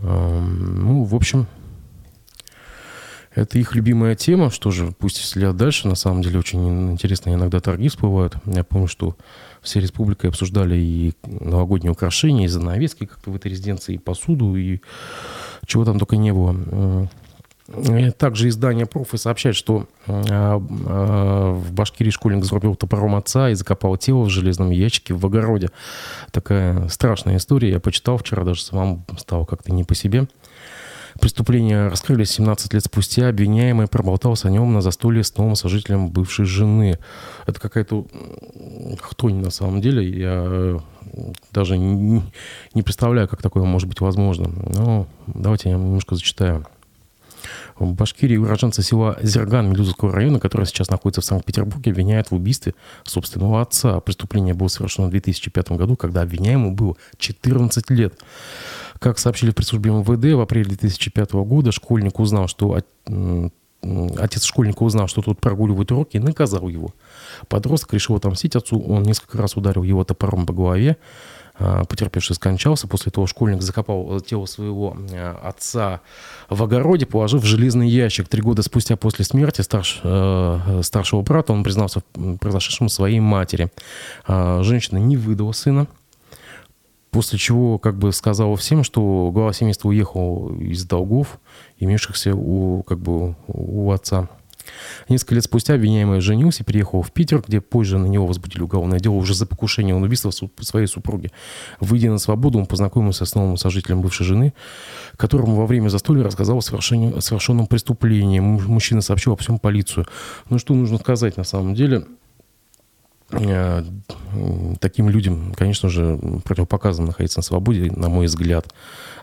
Ну, 0.01 1.03
в 1.03 1.15
общем, 1.15 1.47
это 3.33 3.57
их 3.57 3.75
любимая 3.75 4.15
тема, 4.15 4.49
что 4.49 4.71
же, 4.71 4.93
пусть 4.97 5.17
следят 5.17 5.55
дальше. 5.55 5.87
На 5.87 5.95
самом 5.95 6.21
деле 6.21 6.39
очень 6.39 6.91
интересно 6.91 7.33
иногда 7.33 7.59
торги 7.61 7.87
всплывают. 7.87 8.35
Я 8.45 8.63
помню, 8.63 8.87
что 8.87 9.15
все 9.61 9.79
республикой 9.79 10.29
обсуждали 10.29 10.75
и 10.75 11.13
новогодние 11.23 11.91
украшения, 11.91 12.45
и 12.45 12.49
занавески 12.49 13.05
как-то 13.05 13.31
в 13.31 13.35
этой 13.35 13.51
резиденции, 13.51 13.95
и 13.95 13.99
посуду, 13.99 14.55
и 14.55 14.79
чего 15.65 15.85
там 15.85 15.99
только 15.99 16.17
не 16.17 16.33
было. 16.33 17.07
Также 18.17 18.49
издание 18.49 18.85
«Профи» 18.85 19.15
сообщает, 19.15 19.55
что 19.55 19.87
а, 20.05 20.59
а, 20.59 21.53
в 21.53 21.71
Башкирии 21.71 22.09
школьник 22.09 22.43
зарубил 22.43 22.75
топором 22.75 23.15
отца 23.15 23.49
и 23.49 23.53
закопал 23.53 23.95
тело 23.97 24.23
в 24.23 24.29
железном 24.29 24.71
ящике 24.71 25.13
в 25.13 25.25
огороде. 25.25 25.69
Такая 26.31 26.87
страшная 26.89 27.37
история. 27.37 27.69
Я 27.69 27.79
почитал 27.79 28.17
вчера, 28.17 28.43
даже 28.43 28.61
самому 28.61 29.05
стало 29.17 29.45
как-то 29.45 29.71
не 29.71 29.85
по 29.85 29.95
себе. 29.95 30.27
Преступление 31.21 31.87
раскрыли 31.87 32.23
17 32.23 32.73
лет 32.73 32.83
спустя. 32.83 33.29
Обвиняемый 33.29 33.85
проболтался 33.85 34.47
о 34.47 34.51
нем 34.51 34.73
на 34.73 34.81
застолье 34.81 35.23
с 35.23 35.37
новым 35.37 35.55
сожителем 35.55 36.09
бывшей 36.09 36.45
жены. 36.45 36.97
Это 37.45 37.59
какая-то 37.59 38.07
хтонь 38.99 39.35
на 39.35 39.51
самом 39.51 39.81
деле. 39.81 40.03
Я 40.09 40.43
э, 40.43 40.79
даже 41.51 41.77
не, 41.77 42.23
представляю, 42.73 43.27
как 43.27 43.43
такое 43.43 43.63
может 43.65 43.87
быть 43.87 44.01
возможно. 44.01 44.49
Но 44.73 45.07
давайте 45.27 45.69
я 45.69 45.75
немножко 45.75 46.15
зачитаю. 46.15 46.65
В 47.77 47.93
Башкирии 47.93 48.37
уроженца 48.37 48.81
села 48.81 49.17
Зерган 49.21 49.69
Мелюзовского 49.69 50.11
района, 50.11 50.39
который 50.39 50.65
сейчас 50.65 50.89
находится 50.89 51.21
в 51.21 51.25
Санкт-Петербурге, 51.25 51.91
обвиняют 51.91 52.31
в 52.31 52.35
убийстве 52.35 52.73
собственного 53.03 53.61
отца. 53.61 53.99
Преступление 53.99 54.55
было 54.55 54.69
совершено 54.69 55.07
в 55.07 55.11
2005 55.11 55.73
году, 55.73 55.95
когда 55.95 56.21
обвиняемому 56.23 56.73
было 56.73 56.95
14 57.17 57.91
лет. 57.91 58.15
Как 59.01 59.17
сообщили 59.17 59.49
в 59.49 59.55
пресс-службе 59.55 59.89
МВД, 59.89 60.35
в 60.35 60.41
апреле 60.41 60.69
2005 60.69 61.31
года 61.33 61.71
школьник 61.71 62.19
узнал, 62.19 62.47
что 62.47 62.77
отец 64.19 64.43
школьника 64.43 64.83
узнал, 64.83 65.07
что 65.07 65.23
тот 65.23 65.41
прогуливает 65.41 65.91
уроки, 65.91 66.17
и 66.17 66.19
наказал 66.19 66.67
его. 66.67 66.93
Подросток 67.47 67.95
решил 67.95 68.15
отомстить 68.15 68.55
отцу, 68.55 68.79
он 68.79 69.01
несколько 69.01 69.39
раз 69.39 69.57
ударил 69.57 69.81
его 69.81 70.03
топором 70.03 70.45
по 70.45 70.53
голове, 70.53 70.97
а, 71.57 71.83
потерпевший 71.85 72.35
скончался. 72.35 72.87
После 72.87 73.11
того 73.11 73.25
школьник 73.25 73.63
закопал 73.63 74.21
тело 74.21 74.45
своего 74.45 74.95
а, 75.11 75.49
отца 75.49 76.01
в 76.47 76.61
огороде, 76.61 77.07
положив 77.07 77.41
в 77.41 77.45
железный 77.45 77.89
ящик. 77.89 78.27
Три 78.27 78.43
года 78.43 78.61
спустя 78.61 78.97
после 78.97 79.25
смерти 79.25 79.61
старш, 79.61 79.99
э, 80.03 80.81
старшего 80.83 81.23
брата 81.23 81.53
он 81.53 81.63
признался 81.63 82.03
в 82.13 82.37
произошедшем 82.37 82.87
своей 82.87 83.19
матери. 83.19 83.71
А, 84.27 84.61
женщина 84.61 84.99
не 84.99 85.17
выдала 85.17 85.53
сына. 85.53 85.87
После 87.11 87.37
чего 87.37 87.77
как 87.77 87.97
бы 87.97 88.13
сказала 88.13 88.55
всем, 88.55 88.83
что 88.83 89.31
глава 89.33 89.51
семейства 89.51 89.89
уехал 89.89 90.55
из 90.59 90.85
долгов, 90.85 91.39
имевшихся 91.77 92.33
у, 92.33 92.83
как 92.83 92.99
бы, 92.99 93.35
у 93.47 93.91
отца. 93.91 94.29
Несколько 95.09 95.35
лет 95.35 95.43
спустя 95.43 95.73
обвиняемый 95.73 96.21
женился, 96.21 96.63
переехал 96.63 97.01
в 97.01 97.11
Питер, 97.11 97.43
где 97.45 97.59
позже 97.59 97.97
на 97.97 98.05
него 98.05 98.27
возбудили 98.27 98.61
уголовное 98.61 98.99
дело 98.99 99.15
уже 99.15 99.33
за 99.33 99.45
покушение 99.45 99.95
на 99.95 100.05
убийство 100.05 100.31
своей 100.61 100.87
супруги. 100.87 101.31
Выйдя 101.79 102.11
на 102.11 102.17
свободу, 102.17 102.59
он 102.59 102.65
познакомился 102.65 103.25
с 103.25 103.35
новым 103.35 103.57
сожителем 103.57 104.01
бывшей 104.01 104.25
жены, 104.25 104.53
которому 105.17 105.55
во 105.55 105.65
время 105.65 105.89
застолья 105.89 106.23
рассказал 106.23 106.59
о 106.59 106.61
совершенном 106.61 107.67
преступлении. 107.67 108.39
Мужчина 108.39 109.01
сообщил 109.01 109.33
обо 109.33 109.41
всем 109.41 109.59
полицию. 109.59 110.05
Ну, 110.49 110.59
что 110.59 110.73
нужно 110.73 110.97
сказать 110.97 111.37
на 111.37 111.43
самом 111.43 111.73
деле? 111.75 112.05
Э, 113.31 113.83
таким 114.79 115.09
людям, 115.09 115.53
конечно 115.53 115.89
же, 115.89 116.19
противопоказано 116.43 117.07
находиться 117.07 117.39
на 117.39 117.43
свободе, 117.43 117.91
на 117.91 118.09
мой 118.09 118.25
взгляд, 118.25 118.73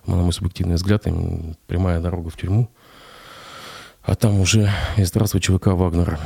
на 0.07 0.17
мой 0.17 0.33
субъективный 0.33 0.77
взгляд, 0.77 1.07
им 1.07 1.57
прямая 1.67 2.01
дорога 2.01 2.31
в 2.31 2.37
тюрьму. 2.37 2.69
А 4.03 4.15
там 4.15 4.41
уже 4.41 4.71
и 4.97 5.05
здравствуй, 5.05 5.41
ЧВК 5.41 5.69
Вагнера. 5.69 6.19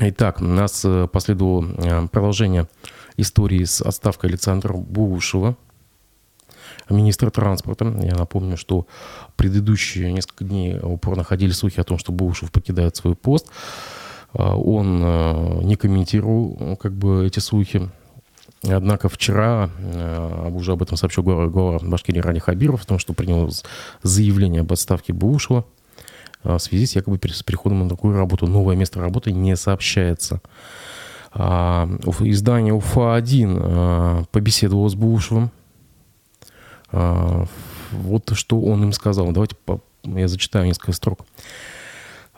Итак, 0.00 0.40
у 0.40 0.44
нас 0.44 0.84
э, 0.84 1.08
последовало 1.10 1.64
э, 1.78 2.08
продолжение 2.08 2.68
истории 3.16 3.64
с 3.64 3.80
отставкой 3.80 4.30
Александра 4.30 4.72
Бушева, 4.74 5.56
министра 6.88 7.30
транспорта. 7.30 7.84
Я 8.02 8.14
напомню, 8.14 8.56
что 8.56 8.86
предыдущие 9.36 10.12
несколько 10.12 10.44
дней 10.44 10.78
упорно 10.78 11.24
ходили 11.24 11.52
слухи 11.52 11.80
о 11.80 11.84
том, 11.84 11.98
что 11.98 12.12
Бушев 12.12 12.52
покидает 12.52 12.96
свой 12.96 13.14
пост. 13.14 13.46
А, 14.32 14.56
он 14.56 15.00
э, 15.02 15.62
не 15.62 15.76
комментировал 15.76 16.76
как 16.76 16.92
бы 16.92 17.26
эти 17.26 17.38
слухи. 17.38 17.88
Однако 18.62 19.08
вчера 19.08 19.70
уже 20.50 20.72
об 20.72 20.82
этом 20.82 20.96
сообщил 20.96 21.22
глава, 21.22 21.46
глава 21.46 21.78
Башкирии 21.82 22.20
Рани 22.20 22.40
Хабиров, 22.40 22.82
о 22.82 22.86
том, 22.86 22.98
что 22.98 23.12
принял 23.12 23.48
заявление 24.02 24.62
об 24.62 24.72
отставке 24.72 25.12
Бушева. 25.12 25.64
А, 26.46 26.58
в 26.58 26.62
связи 26.62 26.86
с 26.86 26.94
якобы 26.94 27.18
с 27.28 27.42
переходом 27.42 27.80
на 27.80 27.88
другую 27.88 28.16
работу. 28.16 28.46
Новое 28.46 28.76
место 28.76 29.00
работы 29.00 29.32
не 29.32 29.56
сообщается. 29.56 30.40
А, 31.32 31.88
издание 32.20 32.72
УФА-1 32.74 33.58
а, 33.60 34.24
побеседовало 34.30 34.88
с 34.88 34.94
Бушевым. 34.94 35.50
Вот 36.92 38.30
что 38.34 38.60
он 38.60 38.84
им 38.84 38.92
сказал. 38.92 39.32
Давайте 39.32 39.56
я 40.04 40.28
зачитаю 40.28 40.66
несколько 40.66 40.92
строк. 40.92 41.20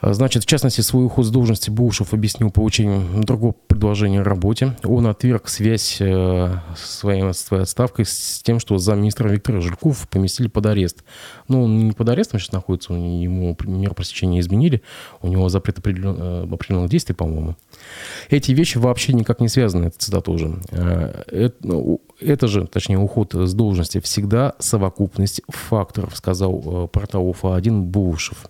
Значит, 0.01 0.43
в 0.43 0.45
частности, 0.45 0.81
свой 0.81 1.05
уход 1.05 1.25
с 1.25 1.29
должности 1.29 1.69
Бушев 1.69 2.13
объяснил 2.13 2.51
получением 2.51 3.23
другого 3.23 3.53
предложения 3.67 4.21
о 4.21 4.23
работе. 4.23 4.75
Он 4.83 5.07
отверг 5.07 5.49
связь 5.49 5.97
э, 5.99 6.59
своей, 6.77 7.33
своей 7.33 7.63
отставкой 7.63 8.05
с 8.05 8.41
тем, 8.43 8.59
что 8.59 8.77
замминистра 8.77 9.29
Виктора 9.29 9.59
Жирков 9.61 10.07
поместили 10.09 10.47
под 10.47 10.65
арест. 10.67 11.03
Ну, 11.47 11.63
он 11.63 11.87
не 11.87 11.91
под 11.91 12.09
арестом 12.09 12.39
сейчас 12.39 12.51
находится, 12.51 12.93
ему 12.93 13.57
мер 13.65 13.93
пресечения 13.93 14.39
изменили, 14.39 14.81
у 15.21 15.27
него 15.27 15.49
запрет 15.49 15.79
определен, 15.79 16.15
э, 16.17 16.43
определенных 16.43 16.89
действий, 16.89 17.15
по-моему. 17.15 17.55
Эти 18.29 18.51
вещи 18.51 18.77
вообще 18.77 19.13
никак 19.13 19.41
не 19.41 19.49
связаны, 19.49 19.85
это 19.85 19.97
цитата 19.97 20.31
уже. 20.31 20.59
Э, 20.71 21.23
это, 21.27 21.55
ну, 21.61 22.01
это 22.21 22.47
же, 22.47 22.67
точнее, 22.67 22.99
уход 22.99 23.33
с 23.33 23.53
должности 23.53 23.99
всегда 23.99 24.55
совокупность 24.59 25.41
факторов, 25.49 26.15
сказал 26.15 26.87
портал 26.87 27.27
УФА-1 27.27 27.81
Бушев. 27.81 28.45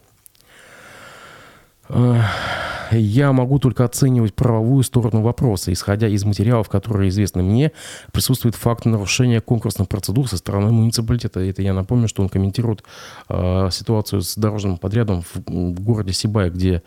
Я 2.92 3.32
могу 3.34 3.60
только 3.60 3.86
оценивать 3.86 4.34
правовую 4.34 4.84
сторону 4.84 5.22
вопроса. 5.22 5.72
Исходя 5.72 6.08
из 6.08 6.24
материалов, 6.26 6.70
которые 6.70 7.10
известны 7.10 7.44
мне, 7.44 7.72
присутствует 8.12 8.56
факт 8.56 8.86
нарушения 8.86 9.42
конкурсных 9.42 9.88
процедур 9.88 10.28
со 10.28 10.38
стороны 10.38 10.72
муниципалитета. 10.72 11.40
Это 11.40 11.62
я 11.62 11.74
напомню, 11.74 12.08
что 12.08 12.24
он 12.24 12.30
комментирует 12.30 12.84
э, 13.30 13.70
ситуацию 13.72 14.22
с 14.22 14.36
дорожным 14.36 14.78
подрядом 14.78 15.22
в, 15.22 15.36
в 15.36 15.82
городе 15.82 16.14
Сибай, 16.14 16.50
где 16.50 16.82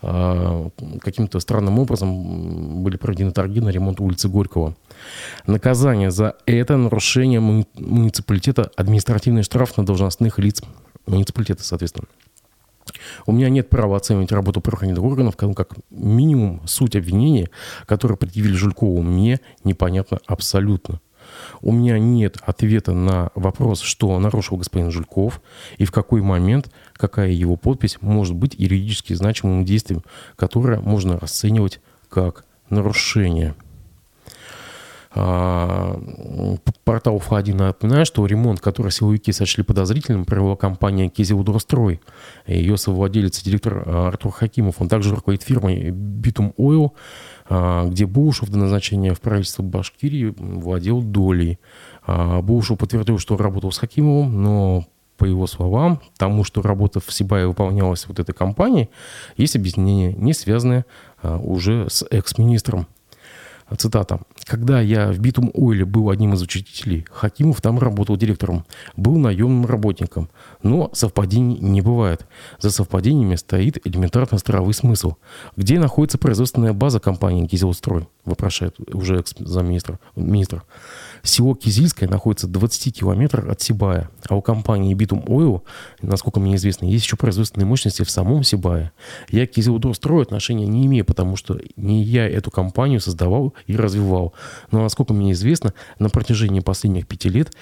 э, 0.00 0.68
каким-то 1.00 1.38
странным 1.40 1.78
образом 1.78 2.82
были 2.82 2.96
проведены 2.96 3.32
торги 3.32 3.60
на 3.60 3.68
ремонт 3.68 4.00
улицы 4.00 4.28
Горького. 4.28 4.74
Наказание 5.46 6.10
за 6.10 6.36
это 6.46 6.76
нарушение 6.76 7.40
муниципалитета, 7.40 8.70
административный 8.76 9.42
штраф 9.42 9.76
на 9.76 9.84
должностных 9.84 10.38
лиц 10.38 10.62
муниципалитета, 11.06 11.62
соответственно. 11.62 12.06
У 13.26 13.32
меня 13.32 13.48
нет 13.48 13.68
права 13.68 13.96
оценивать 13.96 14.32
работу 14.32 14.60
правоохранительных 14.60 15.10
органов, 15.10 15.36
как 15.36 15.74
минимум 15.90 16.62
суть 16.66 16.96
обвинения, 16.96 17.50
которое 17.86 18.16
предъявили 18.16 18.54
Жулькову, 18.54 19.02
мне 19.02 19.40
непонятно 19.64 20.18
абсолютно. 20.26 21.00
У 21.60 21.72
меня 21.72 21.98
нет 21.98 22.38
ответа 22.44 22.92
на 22.92 23.30
вопрос, 23.34 23.80
что 23.80 24.18
нарушил 24.18 24.56
господин 24.56 24.90
Жульков 24.90 25.40
и 25.78 25.84
в 25.84 25.92
какой 25.92 26.20
момент 26.20 26.70
какая 26.94 27.30
его 27.30 27.56
подпись 27.56 27.98
может 28.00 28.34
быть 28.34 28.54
юридически 28.54 29.14
значимым 29.14 29.64
действием, 29.64 30.02
которое 30.36 30.80
можно 30.80 31.18
расценивать 31.18 31.80
как 32.08 32.44
нарушение. 32.68 33.54
А, 35.14 36.00
портал 36.92 37.18
ФА-1 37.20 37.54
напоминает, 37.54 38.06
что 38.06 38.26
ремонт, 38.26 38.60
который 38.60 38.92
силовики 38.92 39.32
сочли 39.32 39.64
подозрительным, 39.64 40.26
провела 40.26 40.56
компания 40.56 41.08
«Кизилудрострой». 41.08 42.02
Ее 42.46 42.76
совладелец 42.76 43.40
и 43.40 43.44
директор 43.46 43.82
а, 43.86 44.08
Артур 44.08 44.30
Хакимов. 44.30 44.74
Он 44.78 44.90
также 44.90 45.14
руководит 45.14 45.42
фирмой 45.42 45.88
«Битум 45.90 46.52
Ойл», 46.58 46.92
а, 47.48 47.88
где 47.88 48.04
Бушев 48.04 48.50
до 48.50 48.58
назначения 48.58 49.14
в 49.14 49.22
правительство 49.22 49.62
Башкирии 49.62 50.34
владел 50.36 51.00
долей. 51.00 51.58
Бушев 52.06 52.76
подтвердил, 52.76 53.18
что 53.18 53.38
работал 53.38 53.72
с 53.72 53.78
Хакимовым, 53.78 54.42
но 54.42 54.84
по 55.16 55.24
его 55.24 55.46
словам, 55.46 56.02
тому, 56.18 56.44
что 56.44 56.60
работа 56.60 57.00
в 57.00 57.10
Сибае 57.10 57.46
выполнялась 57.46 58.06
вот 58.06 58.18
этой 58.18 58.34
компанией, 58.34 58.90
есть 59.38 59.56
объяснение, 59.56 60.12
не 60.12 60.34
связанное 60.34 60.84
уже 61.22 61.88
с 61.88 62.04
экс-министром 62.10 62.86
Цитата. 63.76 64.20
«Когда 64.44 64.80
я 64.80 65.10
в 65.12 65.18
Битум 65.18 65.50
Ойле 65.54 65.84
был 65.84 66.10
одним 66.10 66.34
из 66.34 66.42
учителей, 66.42 67.06
Хакимов 67.10 67.60
там 67.60 67.78
работал 67.78 68.16
директором, 68.16 68.64
был 68.96 69.16
наемным 69.16 69.66
работником. 69.66 70.28
Но 70.62 70.90
совпадений 70.92 71.58
не 71.58 71.80
бывает. 71.80 72.26
За 72.58 72.70
совпадениями 72.70 73.36
стоит 73.36 73.78
элементарно 73.86 74.38
здравый 74.38 74.74
смысл. 74.74 75.14
Где 75.56 75.78
находится 75.78 76.18
производственная 76.18 76.72
база 76.72 77.00
компании 77.00 77.46
«Кизелстрой»?» 77.46 78.06
вопрошает 78.24 78.76
уже 78.94 79.24
замминистра. 79.38 79.98
Министр. 80.16 80.62
Село 81.22 81.54
Кизильское 81.54 82.08
находится 82.08 82.48
20 82.48 82.98
километрах 82.98 83.48
от 83.48 83.60
Сибая, 83.60 84.10
а 84.28 84.36
у 84.36 84.42
компании 84.42 84.94
Bitum 84.94 85.24
Oil, 85.26 85.62
насколько 86.00 86.40
мне 86.40 86.56
известно, 86.56 86.86
есть 86.86 87.04
еще 87.04 87.16
производственные 87.16 87.66
мощности 87.66 88.02
в 88.02 88.10
самом 88.10 88.42
Сибае. 88.42 88.92
Я 89.30 89.46
к 89.46 89.52
Кизилдорстрою 89.52 90.22
отношения 90.22 90.66
не 90.66 90.86
имею, 90.86 91.04
потому 91.04 91.36
что 91.36 91.60
не 91.76 92.02
я 92.02 92.28
эту 92.28 92.50
компанию 92.50 93.00
создавал 93.00 93.54
и 93.66 93.76
развивал. 93.76 94.34
Но, 94.70 94.82
насколько 94.82 95.14
мне 95.14 95.32
известно, 95.32 95.74
на 95.98 96.08
протяжении 96.08 96.60
последних 96.60 97.06
пяти 97.06 97.28
лет 97.28 97.52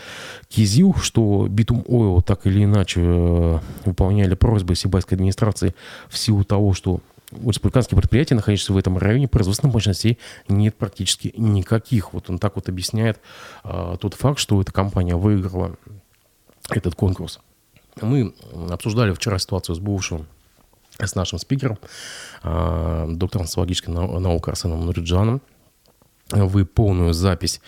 Кизил, 0.49 0.95
что 0.95 1.47
Bitum 1.47 1.85
Oil 1.87 2.23
так 2.23 2.47
или 2.47 2.65
иначе 2.65 3.01
э, 3.03 3.59
выполняли 3.85 4.35
просьбы 4.35 4.75
Сибайской 4.75 5.17
администрации 5.17 5.75
в 6.09 6.17
силу 6.17 6.45
того, 6.45 6.73
что 6.73 7.01
у 7.33 7.51
республиканских 7.51 7.97
предприятий, 7.97 8.35
находящихся 8.35 8.73
в 8.73 8.77
этом 8.77 8.99
районе, 8.99 9.29
производственных 9.29 9.75
мощностей 9.75 10.19
нет 10.49 10.77
практически 10.77 11.33
никаких. 11.37 12.13
Вот 12.13 12.29
он 12.29 12.39
так 12.39 12.57
вот 12.57 12.69
объясняет 12.69 13.21
а, 13.63 13.97
тот 13.97 14.15
факт, 14.15 14.39
что 14.39 14.61
эта 14.61 14.73
компания 14.73 15.17
выиграла 15.17 15.77
этот 16.69 16.95
конкурс. 16.95 17.41
Мы 18.01 18.35
обсуждали 18.71 19.13
вчера 19.13 19.39
ситуацию 19.39 19.77
с 19.77 19.79
бывшим, 19.79 20.27
с 20.99 21.15
нашим 21.15 21.39
спикером, 21.39 21.79
а, 22.43 23.07
доктором 23.09 23.47
социологической 23.47 23.95
наук 23.95 24.49
Арсеном 24.49 24.85
Нуриджаном. 24.85 25.41
Вы 26.31 26.65
полную 26.65 27.13
запись 27.13 27.61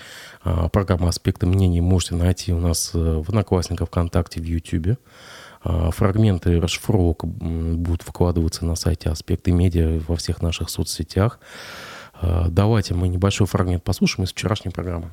а, 0.43 0.69
программы 0.69 1.09
«Аспекты 1.09 1.47
мнений» 1.47 1.81
можете 1.81 2.15
найти 2.15 2.53
у 2.53 2.61
нас 2.61 2.93
э, 2.95 2.99
в 2.99 3.29
Одноклассниках, 3.29 3.89
ВКонтакте, 3.89 4.41
в 4.41 4.45
Ютьюбе. 4.45 4.99
А, 5.65 5.91
фрагменты 5.91 6.61
расшифровок 6.61 7.25
будут 7.25 8.07
выкладываться 8.07 8.65
на 8.65 8.75
сайте 8.75 9.11
«Аспекты 9.11 9.53
медиа» 9.53 10.01
во 10.07 10.17
всех 10.17 10.43
наших 10.43 10.71
соцсетях. 10.71 11.41
А, 12.15 12.49
давайте 12.49 12.95
мы 12.95 13.09
небольшой 13.09 13.47
фрагмент 13.47 13.85
послушаем 13.85 14.25
из 14.25 14.33
вчерашней 14.33 14.71
программы 14.71 15.11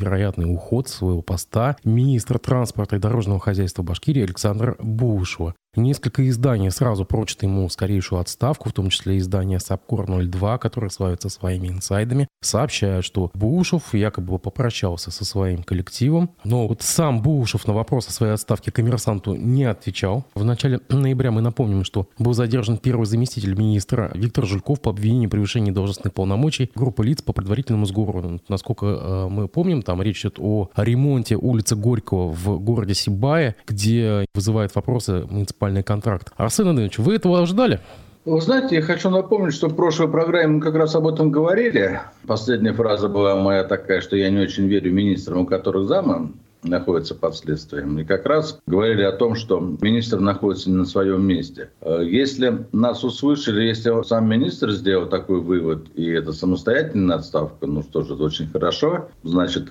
вероятный 0.00 0.50
уход 0.50 0.88
своего 0.88 1.22
поста 1.22 1.76
министра 1.84 2.38
транспорта 2.38 2.96
и 2.96 2.98
дорожного 2.98 3.38
хозяйства 3.38 3.82
Башкирии 3.82 4.22
Александра 4.22 4.74
Бушева. 4.78 5.54
Несколько 5.76 6.28
изданий 6.28 6.68
сразу 6.72 7.04
прочат 7.04 7.44
ему 7.44 7.68
скорейшую 7.68 8.20
отставку, 8.20 8.68
в 8.68 8.72
том 8.72 8.90
числе 8.90 9.18
издание 9.18 9.60
«Сапкор-02», 9.60 10.58
которое 10.58 10.90
славится 10.90 11.28
своими 11.28 11.68
инсайдами, 11.68 12.26
сообщают, 12.42 13.04
что 13.04 13.30
Бушев 13.34 13.94
якобы 13.94 14.40
попрощался 14.40 15.12
со 15.12 15.24
своим 15.24 15.62
коллективом. 15.62 16.30
Но 16.42 16.66
вот 16.66 16.82
сам 16.82 17.22
Бушев 17.22 17.68
на 17.68 17.72
вопрос 17.72 18.08
о 18.08 18.10
своей 18.10 18.32
отставке 18.32 18.72
коммерсанту 18.72 19.36
не 19.36 19.62
отвечал. 19.62 20.24
В 20.34 20.42
начале 20.42 20.80
ноября 20.88 21.30
мы 21.30 21.40
напомним, 21.40 21.84
что 21.84 22.08
был 22.18 22.32
задержан 22.32 22.76
первый 22.76 23.06
заместитель 23.06 23.54
министра 23.56 24.10
Виктор 24.14 24.46
Жульков 24.46 24.80
по 24.80 24.90
обвинению 24.90 25.30
превышения 25.30 25.72
должностных 25.72 26.12
полномочий 26.12 26.72
группы 26.74 27.04
лиц 27.04 27.22
по 27.22 27.32
предварительному 27.32 27.86
сговору. 27.86 28.40
Насколько 28.48 28.86
э, 28.86 29.28
мы 29.28 29.46
помним, 29.46 29.82
там 29.82 30.02
речь 30.02 30.22
идет 30.22 30.40
о 30.40 30.68
ремонте 30.74 31.36
улицы 31.36 31.76
Горького 31.76 32.32
в 32.32 32.58
городе 32.58 32.94
Сибае, 32.94 33.54
где 33.68 34.26
вызывает 34.34 34.74
вопросы 34.74 35.24
муниципальный 35.60 35.82
контракт. 35.82 36.32
Арсен 36.36 36.68
Андреевич, 36.68 36.98
вы 36.98 37.16
этого 37.16 37.40
ожидали? 37.42 37.80
Вы 38.24 38.40
знаете, 38.40 38.76
я 38.76 38.82
хочу 38.82 39.10
напомнить, 39.10 39.54
что 39.54 39.68
в 39.68 39.76
прошлой 39.76 40.08
программе 40.08 40.54
мы 40.54 40.60
как 40.60 40.74
раз 40.74 40.94
об 40.94 41.06
этом 41.06 41.30
говорили. 41.30 42.00
Последняя 42.26 42.72
фраза 42.72 43.08
была 43.08 43.34
моя 43.36 43.64
такая, 43.64 44.00
что 44.00 44.16
я 44.16 44.30
не 44.30 44.38
очень 44.38 44.68
верю 44.68 44.92
министрам, 44.92 45.40
у 45.40 45.46
которых 45.46 45.88
замом 45.88 46.34
находится 46.62 47.14
под 47.14 47.36
следствием. 47.36 47.98
И 47.98 48.04
как 48.04 48.26
раз 48.26 48.60
говорили 48.66 49.02
о 49.02 49.12
том, 49.12 49.34
что 49.34 49.60
министр 49.80 50.20
находится 50.20 50.70
не 50.70 50.76
на 50.76 50.84
своем 50.84 51.26
месте. 51.26 51.70
Э, 51.80 52.02
если 52.04 52.66
нас 52.72 53.04
услышали, 53.04 53.62
если 53.62 54.02
сам 54.04 54.28
министр 54.28 54.70
сделал 54.72 55.06
такой 55.08 55.40
вывод, 55.40 55.86
и 55.94 56.06
это 56.06 56.32
самостоятельная 56.32 57.16
отставка, 57.16 57.66
ну 57.66 57.82
что 57.82 58.02
же, 58.02 58.14
это 58.14 58.24
очень 58.24 58.48
хорошо. 58.48 59.08
Значит, 59.22 59.68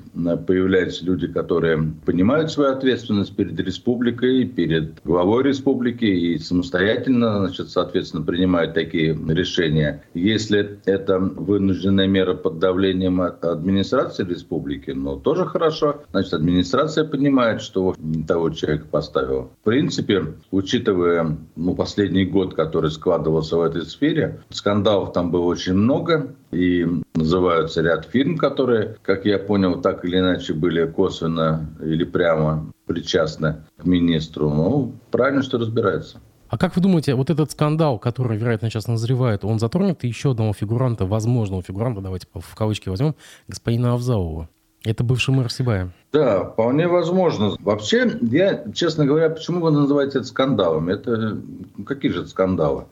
появляются 0.47 1.05
люди, 1.05 1.27
которые 1.27 1.93
понимают 2.05 2.51
свою 2.51 2.71
ответственность 2.71 3.35
перед 3.35 3.59
республикой, 3.59 4.45
перед 4.45 5.01
главой 5.03 5.43
республики 5.43 6.05
и 6.05 6.37
самостоятельно, 6.39 7.39
значит, 7.39 7.69
соответственно, 7.69 8.23
принимают 8.23 8.73
такие 8.73 9.17
решения. 9.27 10.03
Если 10.13 10.79
это 10.85 11.19
вынужденная 11.19 12.07
мера 12.07 12.33
под 12.33 12.59
давлением 12.59 13.21
администрации 13.21 14.23
республики, 14.23 14.91
ну 14.91 15.17
тоже 15.17 15.45
хорошо. 15.45 16.03
Значит, 16.11 16.33
администрация 16.33 16.78
администрация 16.79 17.03
понимает, 17.03 17.61
что 17.61 17.95
не 17.97 18.23
того 18.23 18.49
человека 18.49 18.85
поставил. 18.89 19.51
В 19.61 19.65
принципе, 19.65 20.33
учитывая 20.51 21.37
ну, 21.55 21.75
последний 21.75 22.25
год, 22.25 22.55
который 22.55 22.91
складывался 22.91 23.57
в 23.57 23.61
этой 23.61 23.85
сфере, 23.85 24.41
скандалов 24.49 25.13
там 25.13 25.31
было 25.31 25.45
очень 25.45 25.73
много, 25.73 26.33
и 26.51 26.87
называются 27.15 27.81
ряд 27.81 28.05
фирм, 28.05 28.37
которые, 28.37 28.97
как 29.01 29.25
я 29.25 29.39
понял, 29.39 29.81
так 29.81 30.05
или 30.05 30.19
иначе 30.19 30.53
были 30.53 30.85
косвенно 30.85 31.69
или 31.81 32.03
прямо 32.03 32.71
причастны 32.85 33.57
к 33.77 33.85
министру. 33.85 34.49
Ну, 34.49 34.93
правильно, 35.11 35.43
что 35.43 35.57
разбираются. 35.57 36.19
А 36.47 36.57
как 36.57 36.75
вы 36.75 36.81
думаете, 36.81 37.13
вот 37.13 37.29
этот 37.29 37.51
скандал, 37.51 37.99
который, 37.99 38.35
вероятно, 38.35 38.71
сейчас 38.71 38.87
назревает, 38.87 39.45
он 39.45 39.59
затронет 39.59 40.03
еще 40.03 40.31
одного 40.31 40.53
фигуранта, 40.53 41.05
возможного 41.05 41.61
фигуранта, 41.61 42.01
давайте 42.01 42.25
в 42.33 42.55
кавычки 42.55 42.89
возьмем, 42.89 43.13
господина 43.47 43.93
Авзалова? 43.93 44.49
Это 44.83 45.03
бывший 45.03 45.33
мэр 45.33 45.51
Сибая. 45.51 45.91
Да, 46.13 46.45
вполне 46.45 46.87
возможно. 46.87 47.55
Вообще, 47.59 48.17
я, 48.21 48.65
честно 48.73 49.05
говоря, 49.05 49.29
почему 49.29 49.59
вы 49.59 49.71
называете 49.71 50.19
это 50.19 50.27
скандалом? 50.27 50.89
Это 50.89 51.37
какие 51.85 52.11
же 52.11 52.21
это 52.21 52.29
скандалы? 52.29 52.85